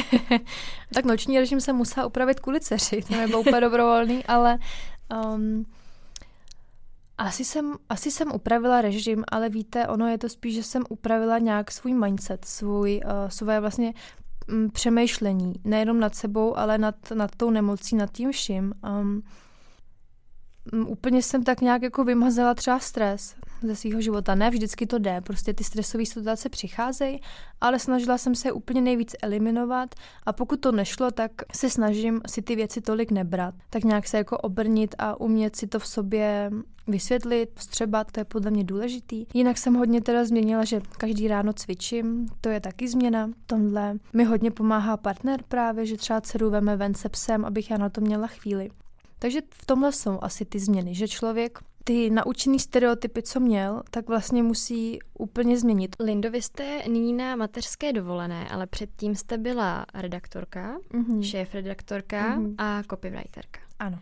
[0.94, 4.58] tak noční režim se musela upravit kvůli dceři, to nebylo úplně dobrovolný, ale
[5.26, 5.66] um,
[7.18, 11.40] asi jsem, asi jsem upravila režim, ale víte, ono je to spíš, že jsem upravila
[11.40, 13.94] nějak svůj mindset, svůj, uh, svoje vlastně
[14.74, 18.74] přemýšlení, nejenom nad sebou, ale nad, nad tou nemocí, nad tím vším.
[19.00, 19.24] Um,
[20.88, 24.36] úplně jsem tak nějak jako vymazala třeba stres ze svého života.
[24.36, 27.22] Ne vždycky to jde, prostě ty stresové situace přicházejí,
[27.62, 29.96] ale snažila jsem se úplně nejvíc eliminovat
[30.26, 33.56] a pokud to nešlo, tak se snažím si ty věci tolik nebrat.
[33.70, 36.52] Tak nějak se jako obrnit a umět si to v sobě
[36.88, 39.26] vysvětlit, vstřebat, to je podle mě důležitý.
[39.34, 43.30] Jinak jsem hodně teda změnila, že každý ráno cvičím, to je taky změna.
[43.46, 47.78] Tomhle mi hodně pomáhá partner právě, že třeba dceru veme ven se psem, abych já
[47.78, 48.70] na to měla chvíli.
[49.22, 54.08] Takže v tomhle jsou asi ty změny, že člověk ty naučený stereotypy, co měl, tak
[54.08, 55.96] vlastně musí úplně změnit.
[56.00, 61.22] Lindo, vy jste nyní na mateřské dovolené, ale předtím jste byla redaktorka, mm-hmm.
[61.22, 62.56] šéf-redaktorka mm-hmm.
[62.58, 63.60] a copywriterka.
[63.80, 64.00] Ano.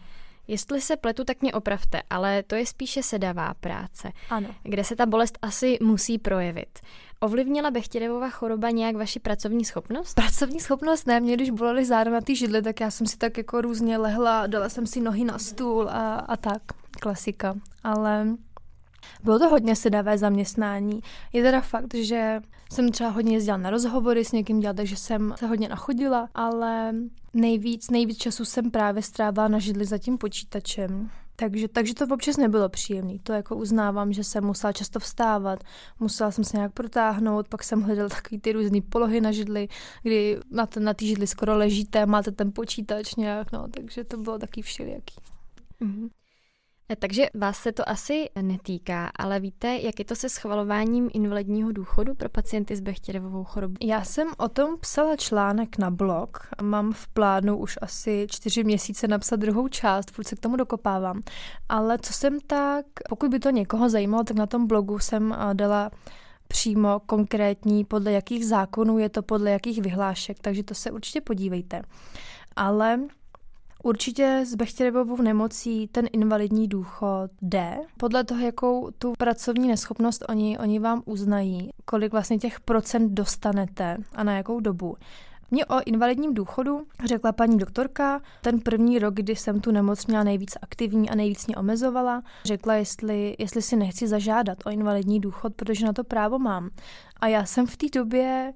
[0.50, 4.50] Jestli se pletu, tak mě opravte, ale to je spíše sedavá práce, ano.
[4.64, 6.80] kde se ta bolest asi musí projevit.
[7.20, 10.14] Ovlivnila Bechtěrevova choroba nějak vaši pracovní schopnost?
[10.14, 13.38] Pracovní schopnost ne, mě když bolely záda na ty židli, tak já jsem si tak
[13.38, 17.56] jako různě lehla, dala jsem si nohy na stůl a, a tak, klasika.
[17.84, 18.28] Ale
[19.24, 21.02] bylo to hodně sedavé zaměstnání.
[21.34, 22.42] Je teda fakt, že
[22.74, 26.96] jsem třeba hodně jezdila na rozhovory s někým dělat, takže jsem se hodně nachodila, ale
[27.34, 31.10] nejvíc, nejvíc času jsem právě strávila na židli za tím počítačem.
[31.36, 33.14] Takže, takže to občas nebylo příjemné.
[33.24, 35.64] To jako uznávám, že jsem musela často vstávat,
[36.00, 39.68] musela jsem se nějak protáhnout, pak jsem hledala takový ty různé polohy na židli,
[40.04, 44.18] kdy na, ten, na té židli skoro ležíte, máte ten počítač nějak, no, takže to
[44.18, 45.16] bylo taky všelijaký.
[45.82, 46.10] Mm-hmm.
[46.92, 51.72] Eh, takže vás se to asi netýká, ale víte, jak je to se schvalováním invalidního
[51.72, 53.76] důchodu pro pacienty s Bechtěrevovou chorobou?
[53.82, 56.48] Já jsem o tom psala článek na blog.
[56.62, 61.22] Mám v plánu už asi čtyři měsíce napsat druhou část, furt se k tomu dokopávám.
[61.70, 65.54] Ale co jsem tak, pokud by to někoho zajímalo, tak na tom blogu jsem eh,
[65.54, 65.92] dala
[66.48, 71.82] přímo konkrétní, podle jakých zákonů je to, podle jakých vyhlášek, takže to se určitě podívejte.
[72.56, 73.00] Ale
[73.84, 77.78] Určitě s Bechterevovou nemocí ten invalidní důchod jde.
[77.98, 83.98] Podle toho, jakou tu pracovní neschopnost oni, oni vám uznají, kolik vlastně těch procent dostanete
[84.16, 84.98] a na jakou dobu.
[85.52, 90.24] Mě o invalidním důchodu řekla paní doktorka, ten první rok, kdy jsem tu nemoc měla
[90.24, 95.56] nejvíc aktivní a nejvíc mě omezovala, řekla, jestli, jestli si nechci zažádat o invalidní důchod,
[95.56, 96.70] protože na to právo mám.
[97.22, 98.54] A já jsem v té době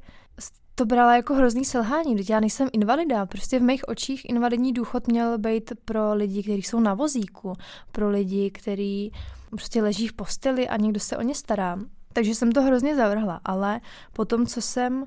[0.75, 3.25] to brala jako hrozný selhání, když já nejsem invalida.
[3.25, 7.53] Prostě v mých očích invalidní důchod měl být pro lidi, kteří jsou na vozíku,
[7.91, 9.11] pro lidi, kteří
[9.49, 11.79] prostě leží v posteli a někdo se o ně stará.
[12.13, 13.81] Takže jsem to hrozně zavrhla, ale
[14.13, 15.05] potom, co jsem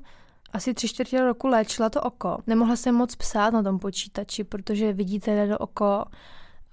[0.53, 4.93] asi tři čtvrtě roku léčila to oko, nemohla jsem moc psát na tom počítači, protože
[4.93, 6.05] vidíte do oko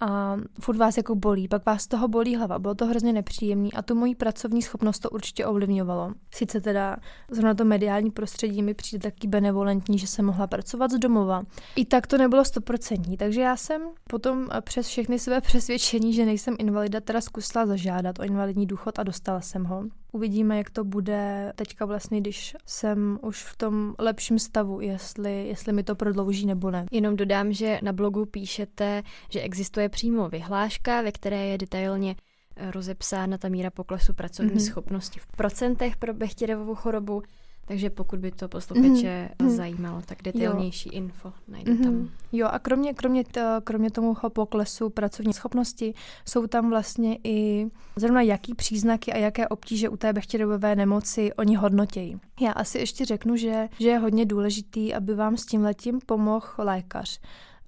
[0.00, 3.72] a furt vás jako bolí, pak vás z toho bolí hlava, bylo to hrozně nepříjemný
[3.72, 6.12] a tu moji pracovní schopnost to určitě ovlivňovalo.
[6.34, 6.96] Sice teda
[7.30, 11.42] zrovna to mediální prostředí mi přijde taky benevolentní, že jsem mohla pracovat z domova.
[11.76, 16.56] I tak to nebylo stoprocentní, takže já jsem potom přes všechny své přesvědčení, že nejsem
[16.58, 19.84] invalida, teda zkusila zažádat o invalidní důchod a dostala jsem ho.
[20.12, 25.72] Uvidíme, jak to bude teďka vlastně, když jsem už v tom lepším stavu, jestli, jestli
[25.72, 26.86] mi to prodlouží nebo ne.
[26.90, 32.16] Jenom dodám, že na blogu píšete, že existuje přímo vyhláška, ve které je detailně
[32.56, 34.70] eh, rozepsána ta míra poklesu pracovní mm-hmm.
[34.70, 37.22] schopnosti v procentech pro Bechtěrevovou chorobu.
[37.66, 39.50] Takže pokud by to posluchače mm.
[39.50, 40.98] zajímalo, tak detailnější jo.
[40.98, 41.84] info najdu mm-hmm.
[41.84, 42.08] tam.
[42.32, 45.94] Jo a kromě, kromě, t, kromě tomu poklesu pracovní schopnosti
[46.28, 47.66] jsou tam vlastně i
[47.96, 52.20] zrovna jaký příznaky a jaké obtíže u té bechtěrové nemoci oni hodnotějí.
[52.40, 56.48] Já asi ještě řeknu, že, že je hodně důležitý, aby vám s tím letím pomohl
[56.58, 57.20] lékař,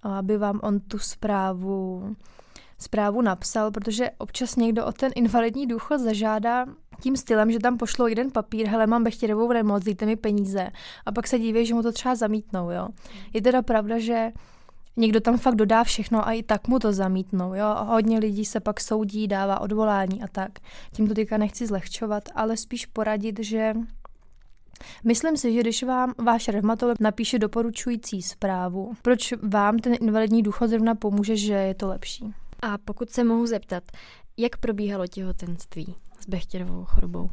[0.06, 2.16] aby vám on tu zprávu
[2.78, 6.66] zprávu napsal, protože občas někdo o ten invalidní důchod zažádá
[7.00, 10.70] tím stylem, že tam pošlou jeden papír, hele, mám bechtěrovou nemoc, dejte mi peníze.
[11.06, 12.88] A pak se diví, že mu to třeba zamítnou, jo.
[13.32, 14.32] Je teda pravda, že
[14.96, 17.76] někdo tam fakt dodá všechno a i tak mu to zamítnou, jo.
[17.78, 20.50] Hodně lidí se pak soudí, dává odvolání a tak.
[20.92, 23.74] Tím to teďka nechci zlehčovat, ale spíš poradit, že
[25.04, 30.70] Myslím si, že když vám váš revmatolog napíše doporučující zprávu, proč vám ten invalidní důchod
[30.70, 32.34] zrovna pomůže, že je to lepší.
[32.62, 33.84] A pokud se mohu zeptat,
[34.36, 37.30] jak probíhalo těhotenství s Bechtěrovou chorobou?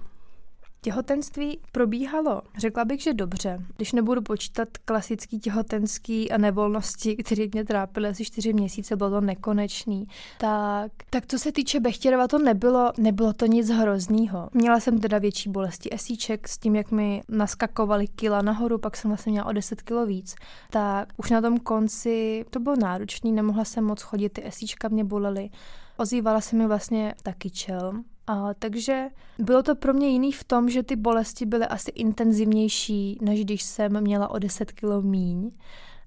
[0.84, 3.60] Těhotenství probíhalo, řekla bych, že dobře.
[3.76, 9.22] Když nebudu počítat klasický těhotenský a nevolnosti, které mě trápily asi čtyři měsíce, bylo to
[9.22, 10.08] nekonečný,
[10.40, 14.50] tak, tak co se týče Bechtěrova, to nebylo, nebylo to nic hroznýho.
[14.54, 19.12] Měla jsem teda větší bolesti esíček s tím, jak mi naskakovaly kila nahoru, pak jsem
[19.12, 20.36] vlastně měla o 10 kilo víc.
[20.70, 25.04] Tak už na tom konci to bylo náročný, nemohla jsem moc chodit, ty esíčka mě
[25.04, 25.50] bolely.
[25.98, 29.10] Ozývala se mi vlastně taky čel, a, takže
[29.40, 33.64] bylo to pro mě jiný v tom, že ty bolesti byly asi intenzivnější, než když
[33.64, 35.52] jsem měla o 10 kilo míň.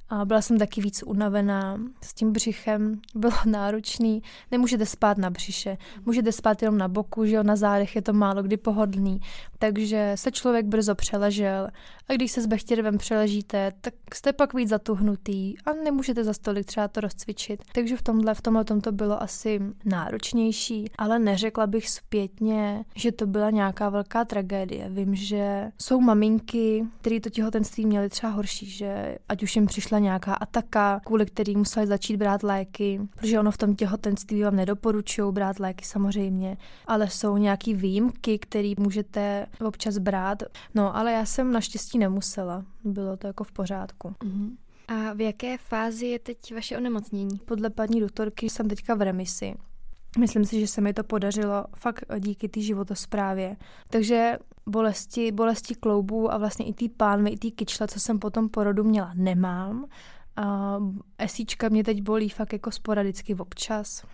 [0.09, 4.23] A byla jsem taky víc unavená, s tím břichem bylo náročný.
[4.51, 8.13] Nemůžete spát na břiše, můžete spát jenom na boku, že jo, na zádech je to
[8.13, 9.21] málo kdy pohodlný.
[9.59, 11.69] Takže se člověk brzo přeležel
[12.09, 16.67] a když se s bechtěrvem přeležíte, tak jste pak víc zatuhnutý a nemůžete za stolik
[16.67, 17.63] třeba to rozcvičit.
[17.75, 23.13] Takže v tomhle, v tomhle tom to bylo asi náročnější, ale neřekla bych zpětně, že
[23.13, 24.89] to byla nějaká velká tragédie.
[24.91, 29.99] Vím, že jsou maminky, které to těhotenství měly třeba horší, že ať už jim přišla
[29.99, 35.33] nějaká ataka, kvůli který museli začít brát léky, protože ono v tom těhotenství vám nedoporučují
[35.33, 40.43] brát léky samozřejmě, ale jsou nějaký výjimky, které můžete občas brát.
[40.75, 42.65] No, ale já jsem naštěstí nemusela.
[42.85, 44.09] Bylo to jako v pořádku.
[44.09, 44.51] Mm-hmm.
[44.89, 47.39] A v jaké fázi je teď vaše onemocnění?
[47.45, 49.55] Podle paní doktorky jsem teďka v remisi.
[50.19, 53.57] Myslím si, že se mi to podařilo fakt díky té životosprávě.
[53.91, 58.49] Takže bolesti, bolesti kloubů a vlastně i té pánvy, i té kyčle, co jsem potom
[58.49, 59.87] porodu měla, nemám.
[60.37, 60.77] A
[61.19, 64.05] esíčka mě teď bolí fakt jako sporadicky občas.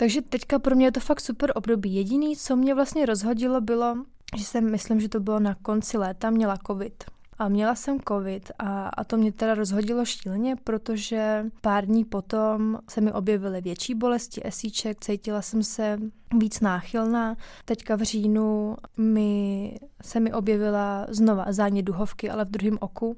[0.00, 1.94] Takže teďka pro mě je to fakt super období.
[1.94, 3.96] Jediný, co mě vlastně rozhodilo, bylo,
[4.36, 7.04] že jsem, myslím, že to bylo na konci léta, měla covid.
[7.38, 12.78] A měla jsem covid a, a to mě teda rozhodilo šíleně, protože pár dní potom
[12.90, 15.98] se mi objevily větší bolesti esíček, cítila jsem se
[16.38, 17.36] víc náchylná.
[17.64, 23.16] Teďka v říjnu mi, se mi objevila znova zánět duhovky, ale v druhém oku.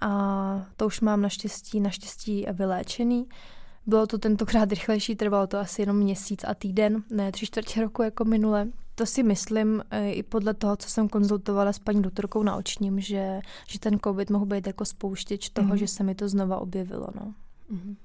[0.00, 3.28] A to už mám naštěstí, naštěstí vyléčený.
[3.88, 8.02] Bylo to tentokrát rychlejší, trvalo to asi jenom měsíc a týden, ne tři čtvrtě roku
[8.02, 8.68] jako minule.
[8.94, 13.00] To si myslím e, i podle toho, co jsem konzultovala s paní doktorkou na očním,
[13.00, 15.78] že, že ten covid mohl být jako spouštěč toho, mm-hmm.
[15.78, 17.06] že se mi to znova objevilo.
[17.14, 17.34] No.
[17.72, 17.96] Mm-hmm.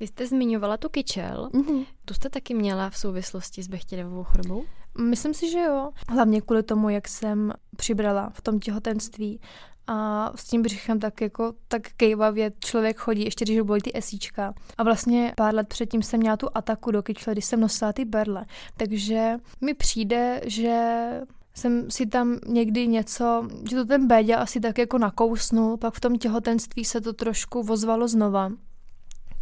[0.00, 1.50] Vy jste zmiňovala tu kyčel.
[1.52, 1.86] Mm-hmm.
[2.04, 4.64] Tu jste taky měla v souvislosti s bechtěrevou chorobou?
[5.00, 5.90] Myslím si, že jo.
[6.08, 9.40] Hlavně kvůli tomu, jak jsem přibrala v tom těhotenství
[9.86, 14.54] a s tím břichem tak jako tak kejvavě člověk chodí, ještě když bolí ty esíčka.
[14.78, 18.04] A vlastně pár let předtím jsem měla tu ataku do kyčle, když jsem nosila ty
[18.04, 18.46] berle.
[18.76, 21.08] Takže mi přijde, že
[21.54, 26.00] jsem si tam někdy něco, že to ten Béďa asi tak jako nakousnul, pak v
[26.00, 28.50] tom těhotenství se to trošku vozvalo znova.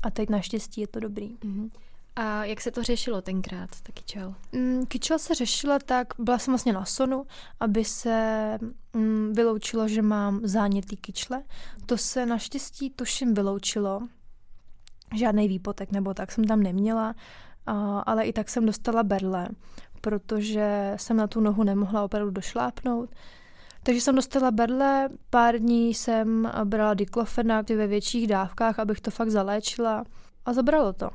[0.06, 1.36] A teď naštěstí je to dobrý.
[1.36, 1.70] Mm-hmm.
[2.16, 4.34] A jak se to řešilo tenkrát, ta kyčel?
[4.52, 7.26] Mm, kyčel se řešila tak, byla jsem vlastně na sonu,
[7.60, 8.58] aby se
[8.92, 11.42] mm, vyloučilo, že mám zánětý kyčle.
[11.86, 14.08] To se naštěstí tuším vyloučilo.
[15.14, 17.14] Žádný výpotek nebo tak jsem tam neměla,
[17.66, 19.48] a, ale i tak jsem dostala berle,
[20.00, 23.10] protože jsem na tu nohu nemohla opravdu došlápnout.
[23.86, 29.30] Takže jsem dostala berle, pár dní jsem brala diklofenak ve větších dávkách, abych to fakt
[29.30, 30.04] zaléčila
[30.44, 31.10] a zabralo to.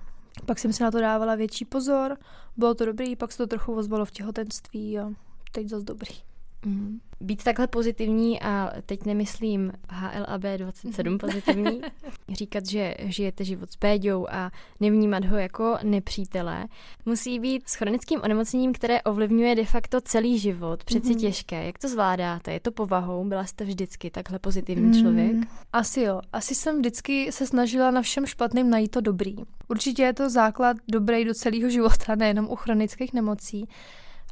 [0.46, 2.18] Pak jsem si na to dávala větší pozor,
[2.58, 5.10] bylo to dobrý, pak se to trochu ozvalo v těhotenství a
[5.52, 6.31] teď zase dobrý.
[6.66, 7.00] Mm.
[7.22, 11.82] Být takhle pozitivní a teď nemyslím HLAB 27 pozitivní,
[12.30, 16.68] říkat, že žijete život s péďou a nevnímat ho jako nepřítele,
[17.06, 21.20] musí být s chronickým onemocněním, které ovlivňuje de facto celý život, přeci mm-hmm.
[21.20, 21.66] těžké.
[21.66, 22.54] Jak to zvládáte?
[22.54, 23.26] Je to povahou?
[23.26, 25.36] Byla jste vždycky takhle pozitivní mm, člověk?
[25.74, 26.22] Asi jo.
[26.34, 29.36] Asi jsem vždycky se snažila na všem špatným najít to dobrý.
[29.68, 33.68] Určitě je to základ dobrý do celého života, nejenom u chronických nemocí,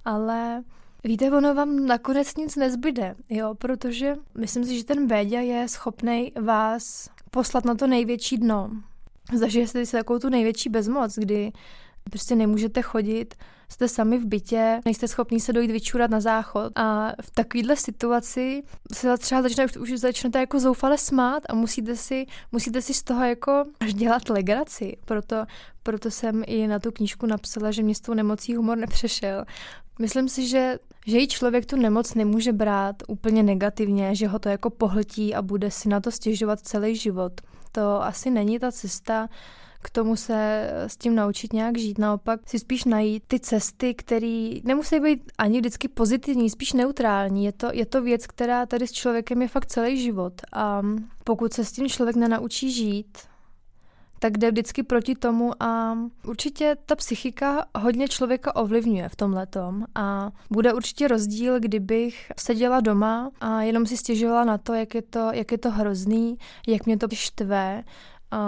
[0.06, 0.64] ale
[1.04, 6.32] Víte, ono vám nakonec nic nezbyde, jo, protože myslím si, že ten Béďa je schopný
[6.42, 8.72] vás poslat na to největší dno.
[9.34, 11.52] Zažije jste si takovou tu největší bezmoc, kdy
[12.12, 13.36] prostě nemůžete chodit,
[13.70, 18.64] jste sami v bytě, nejste schopní se dojít vyčurat na záchod a v takovéhle situaci
[18.94, 23.24] se třeba začne, už začnete jako zoufale smát a musíte si, musíte si z toho
[23.24, 24.98] jako až dělat legraci.
[25.06, 25.46] Proto,
[25.84, 29.46] proto jsem i na tu knížku napsala, že mě s tou nemocí humor nepřešel.
[30.00, 34.50] Myslím si, že že jí člověk tu nemoc nemůže brát úplně negativně, že ho to
[34.50, 37.42] jako pohltí a bude si na to stěžovat celý život.
[37.72, 39.30] To asi není ta cesta,
[39.82, 41.98] k tomu se s tím naučit nějak žít.
[41.98, 47.46] Naopak si spíš najít ty cesty, které nemusí být ani vždycky pozitivní, spíš neutrální.
[47.46, 50.34] Je to, je to věc, která tady s člověkem je fakt celý život.
[50.54, 50.82] A
[51.24, 53.18] pokud se s tím člověk nenaučí žít,
[54.20, 55.98] tak jde vždycky proti tomu a
[56.28, 62.80] určitě ta psychika hodně člověka ovlivňuje v tom letom a bude určitě rozdíl, kdybych seděla
[62.80, 66.86] doma a jenom si stěžovala na to, jak je to, jak je to hrozný, jak
[66.86, 67.84] mě to štve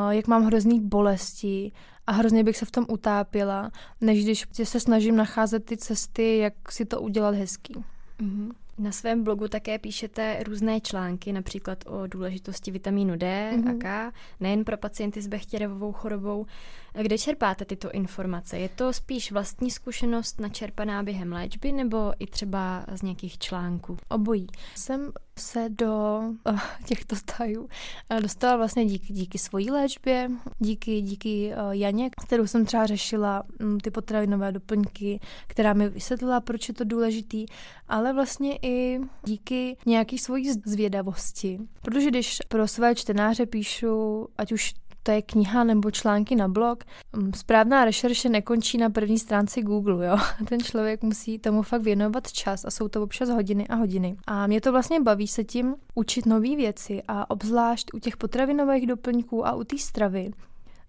[0.09, 1.71] jak mám hrozný bolesti
[2.07, 6.71] a hrozně bych se v tom utápila, než když se snažím nacházet ty cesty, jak
[6.71, 7.73] si to udělat hezký.
[8.19, 8.51] Mm-hmm.
[8.77, 13.75] Na svém blogu také píšete různé články, například o důležitosti vitamínu D mm-hmm.
[13.75, 16.45] a K, nejen pro pacienty s Bechtěrevovou chorobou.
[16.93, 18.59] Kde čerpáte tyto informace?
[18.59, 23.97] Je to spíš vlastní zkušenost načerpaná během léčby nebo i třeba z nějakých článků?
[24.09, 24.47] Obojí.
[24.75, 31.53] Jsem se do uh, těchto tajů uh, dostala vlastně díky, díky svojí léčbě, díky, díky
[31.53, 36.73] uh, Janě, kterou jsem třeba řešila um, ty potravinové doplňky, která mi vysvětlila, proč je
[36.73, 37.45] to důležitý,
[37.87, 41.59] ale vlastně i díky nějaký svojí zvědavosti.
[41.81, 44.73] Protože když pro své čtenáře píšu, ať už
[45.03, 46.83] to je kniha nebo články na blog.
[47.13, 50.17] Mm, správná rešerše nekončí na první stránce Google, jo.
[50.49, 54.15] Ten člověk musí tomu fakt věnovat čas a jsou to občas hodiny a hodiny.
[54.27, 58.87] A mě to vlastně baví se tím učit nové věci a obzvlášť u těch potravinových
[58.87, 60.31] doplňků a u té stravy.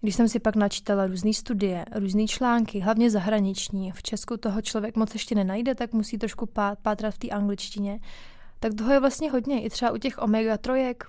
[0.01, 4.95] Když jsem si pak načítala různé studie, různé články, hlavně zahraniční, v Česku toho člověk
[4.95, 6.45] moc ještě nenajde, tak musí trošku
[6.81, 7.99] pátrat v té angličtině,
[8.59, 9.61] tak toho je vlastně hodně.
[9.61, 11.05] I třeba u těch omega trojek,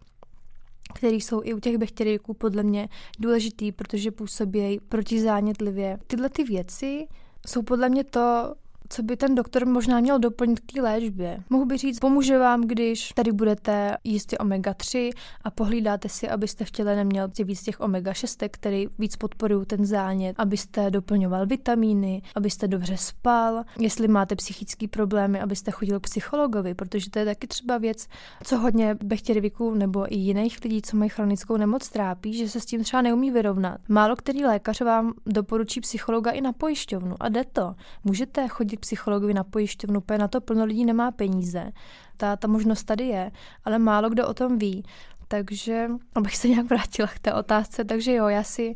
[0.94, 5.98] které jsou i u těch bakteriíků podle mě důležitý, protože působí protizánětlivě.
[6.06, 7.06] Tyhle ty věci
[7.46, 8.54] jsou podle mě to,
[8.88, 11.38] co by ten doktor možná měl doplnit k té léčbě.
[11.50, 15.10] Mohu by říct, pomůže vám, když tady budete jíst omega-3
[15.44, 20.36] a pohlídáte si, abyste v těle neměl víc těch omega-6, který víc podporují ten zánět,
[20.38, 27.10] abyste doplňoval vitamíny, abyste dobře spal, jestli máte psychické problémy, abyste chodil k psychologovi, protože
[27.10, 28.06] to je taky třeba věc,
[28.44, 32.66] co hodně bechtěriviků nebo i jiných lidí, co mají chronickou nemoc, trápí, že se s
[32.66, 33.80] tím třeba neumí vyrovnat.
[33.88, 37.74] Málo který lékař vám doporučí psychologa i na pojišťovnu a jde to.
[38.04, 41.72] Můžete chodit chodit k psychologovi na pojišťovnu, protože na to plno lidí nemá peníze.
[42.16, 43.30] Ta, ta možnost tady je,
[43.64, 44.84] ale málo kdo o tom ví.
[45.28, 48.74] Takže, abych se nějak vrátila k té otázce, takže jo, já si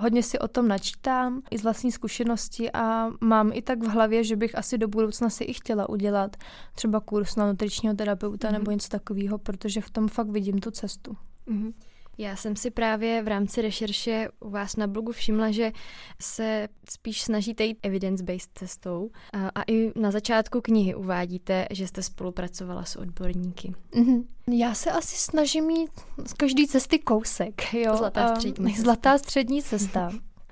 [0.00, 4.24] hodně si o tom načítám i z vlastní zkušenosti a mám i tak v hlavě,
[4.24, 6.36] že bych asi do budoucna si i chtěla udělat
[6.74, 8.54] třeba kurz na nutričního terapeuta mm.
[8.54, 11.16] nebo něco takového, protože v tom fakt vidím tu cestu.
[11.46, 11.72] Mm.
[12.20, 15.72] Já jsem si právě v rámci rešerše u vás na blogu všimla, že
[16.20, 22.02] se spíš snažíte jít evidence-based cestou a, a i na začátku knihy uvádíte, že jste
[22.02, 23.74] spolupracovala s odborníky.
[23.92, 24.24] Mm-hmm.
[24.50, 25.90] Já se asi snažím mít
[26.26, 27.74] z každé cesty kousek.
[27.74, 27.96] Jo?
[27.96, 28.82] Zlatá střední cesta.
[28.82, 30.10] Zlatá střední cesta.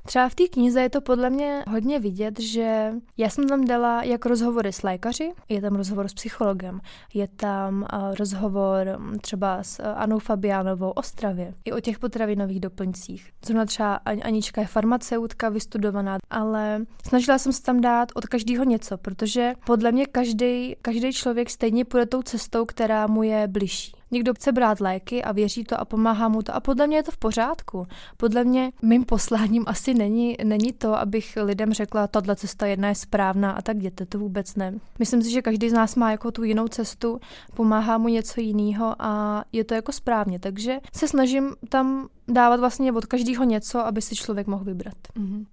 [0.09, 4.03] Třeba v té knize je to podle mě hodně vidět, že já jsem tam dala
[4.03, 6.81] jak rozhovory s lékaři, je tam rozhovor s psychologem,
[7.15, 11.99] je tam uh, rozhovor mm, třeba s uh, Anou Fabiánovou o stravě, i o těch
[11.99, 13.31] potravinových doplňcích.
[13.47, 18.99] Zrovna třeba Anička je farmaceutka vystudovaná, ale snažila jsem se tam dát od každého něco,
[18.99, 23.98] protože podle mě každý každý člověk stejně půjde tou cestou, která mu je bližší.
[24.11, 27.03] Někdo chce brát léky a věří to a pomáhá mu to a podle mě je
[27.03, 27.87] to v pořádku.
[28.17, 32.95] Podle mě mým posláním asi není, není to, abych lidem řekla, tahle cesta jedna je
[32.95, 34.75] správná a tak jděte, to vůbec ne.
[34.99, 37.21] Myslím si, že každý z nás má jako tu jinou cestu,
[37.55, 42.93] pomáhá mu něco jiného a je to jako správně, takže se snažím tam dávat vlastně
[42.93, 44.97] od každého něco, aby si člověk mohl vybrat.
[45.17, 45.45] Mm-hmm.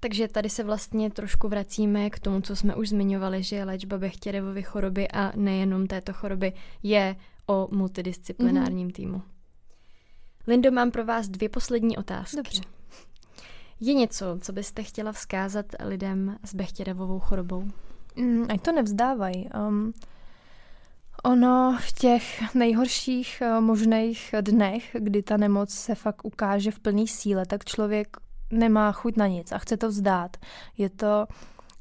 [0.00, 4.62] Takže tady se vlastně trošku vracíme k tomu, co jsme už zmiňovali, že léčba Bechtěrevovy
[4.62, 7.16] choroby a nejenom této choroby je
[7.50, 8.92] o multidisciplinárním mm-hmm.
[8.92, 9.22] týmu.
[10.46, 12.36] Lindo, mám pro vás dvě poslední otázky.
[12.36, 12.62] Dobře.
[13.80, 17.64] Je něco, co byste chtěla vzkázat lidem s Bechtěrevovou chorobou?
[18.16, 19.48] Mm, ať to nevzdávají.
[19.68, 19.92] Um,
[21.24, 27.08] ono v těch nejhorších uh, možných dnech, kdy ta nemoc se fakt ukáže v plný
[27.08, 28.16] síle, tak člověk
[28.50, 30.36] nemá chuť na nic a chce to vzdát.
[30.78, 31.26] Je to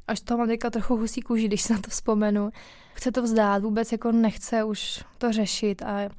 [0.09, 2.49] až toho mám teďka trochu husí kůži, když se na to vzpomenu.
[2.93, 6.09] Chce to vzdát, vůbec jako nechce už to řešit a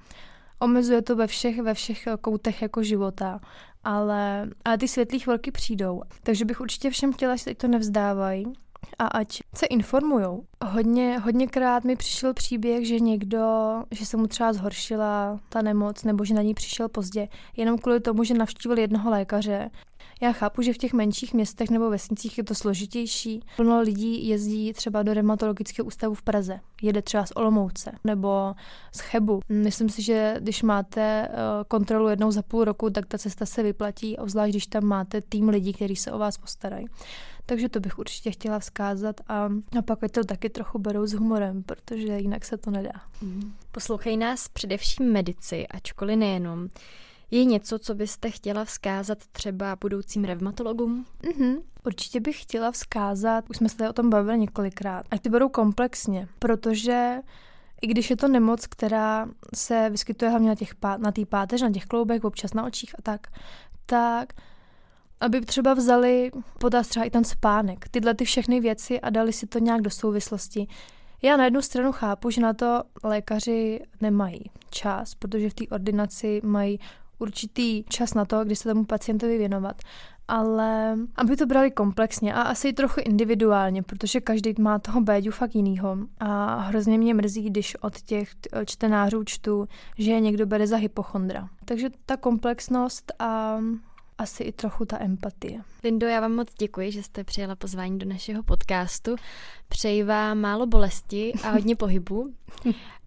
[0.58, 3.40] omezuje to ve všech, ve všech koutech jako života.
[3.84, 6.02] Ale, ale ty světlé chvilky přijdou.
[6.22, 8.52] Takže bych určitě všem chtěla, že teď to nevzdávají,
[8.98, 10.44] a ať se informujou.
[10.64, 13.44] Hodně, hodněkrát mi přišel příběh, že někdo,
[13.90, 18.00] že se mu třeba zhoršila ta nemoc nebo že na ní přišel pozdě, jenom kvůli
[18.00, 19.70] tomu, že navštívil jednoho lékaře.
[20.22, 23.40] Já chápu, že v těch menších městech nebo vesnicích je to složitější.
[23.56, 26.60] Plno lidí jezdí třeba do reumatologického ústavu v Praze.
[26.82, 28.54] Jede třeba z Olomouce nebo
[28.92, 29.40] z Chebu.
[29.48, 31.34] Myslím si, že když máte eh,
[31.68, 35.48] kontrolu jednou za půl roku, tak ta cesta se vyplatí, obzvlášť když tam máte tým
[35.48, 36.86] lidí, kteří se o vás postarají.
[37.50, 39.48] Takže to bych určitě chtěla vzkázat a,
[39.78, 42.92] a pak to taky trochu berou s humorem, protože jinak se to nedá.
[43.22, 43.52] Mm.
[43.72, 46.68] Poslouchej nás především medici, ačkoliv nejenom.
[47.30, 51.06] Je něco, co byste chtěla vzkázat třeba budoucím revmatologům?
[51.22, 51.62] Mm-hmm.
[51.86, 56.28] Určitě bych chtěla vzkázat, už jsme se o tom bavili několikrát, ať ty berou komplexně,
[56.38, 57.18] protože
[57.82, 60.64] i když je to nemoc, která se vyskytuje hlavně na té
[60.98, 63.26] na páteři, na těch kloubech, občas na očích a tak,
[63.86, 64.32] tak
[65.20, 69.46] aby třeba vzali potaz třeba i ten spánek, tyhle ty všechny věci a dali si
[69.46, 70.66] to nějak do souvislosti.
[71.22, 76.40] Já na jednu stranu chápu, že na to lékaři nemají čas, protože v té ordinaci
[76.44, 76.80] mají
[77.18, 79.76] určitý čas na to, kdy se tomu pacientovi věnovat.
[80.28, 85.54] Ale aby to brali komplexně a asi trochu individuálně, protože každý má toho béďu fakt
[85.54, 85.98] jinýho.
[86.20, 88.30] A hrozně mě mrzí, když od těch
[88.66, 89.68] čtenářů čtu,
[89.98, 91.48] že někdo bere za hypochondra.
[91.64, 93.58] Takže ta komplexnost a
[94.20, 95.60] asi i trochu ta empatie.
[95.84, 99.16] Lindo, já vám moc děkuji, že jste přijela pozvání do našeho podcastu.
[99.68, 102.34] Přeji vám málo bolesti a hodně pohybu.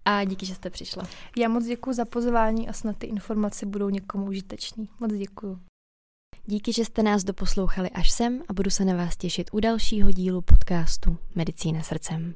[0.06, 1.08] A díky, že jste přišla.
[1.38, 4.90] Já moc děkuji za pozvání a snad ty informace budou někomu užitečný.
[5.00, 5.60] Moc děkuji.
[6.46, 10.12] Díky, že jste nás doposlouchali až sem a budu se na vás těšit u dalšího
[10.12, 12.34] dílu podcastu Medicína srdcem.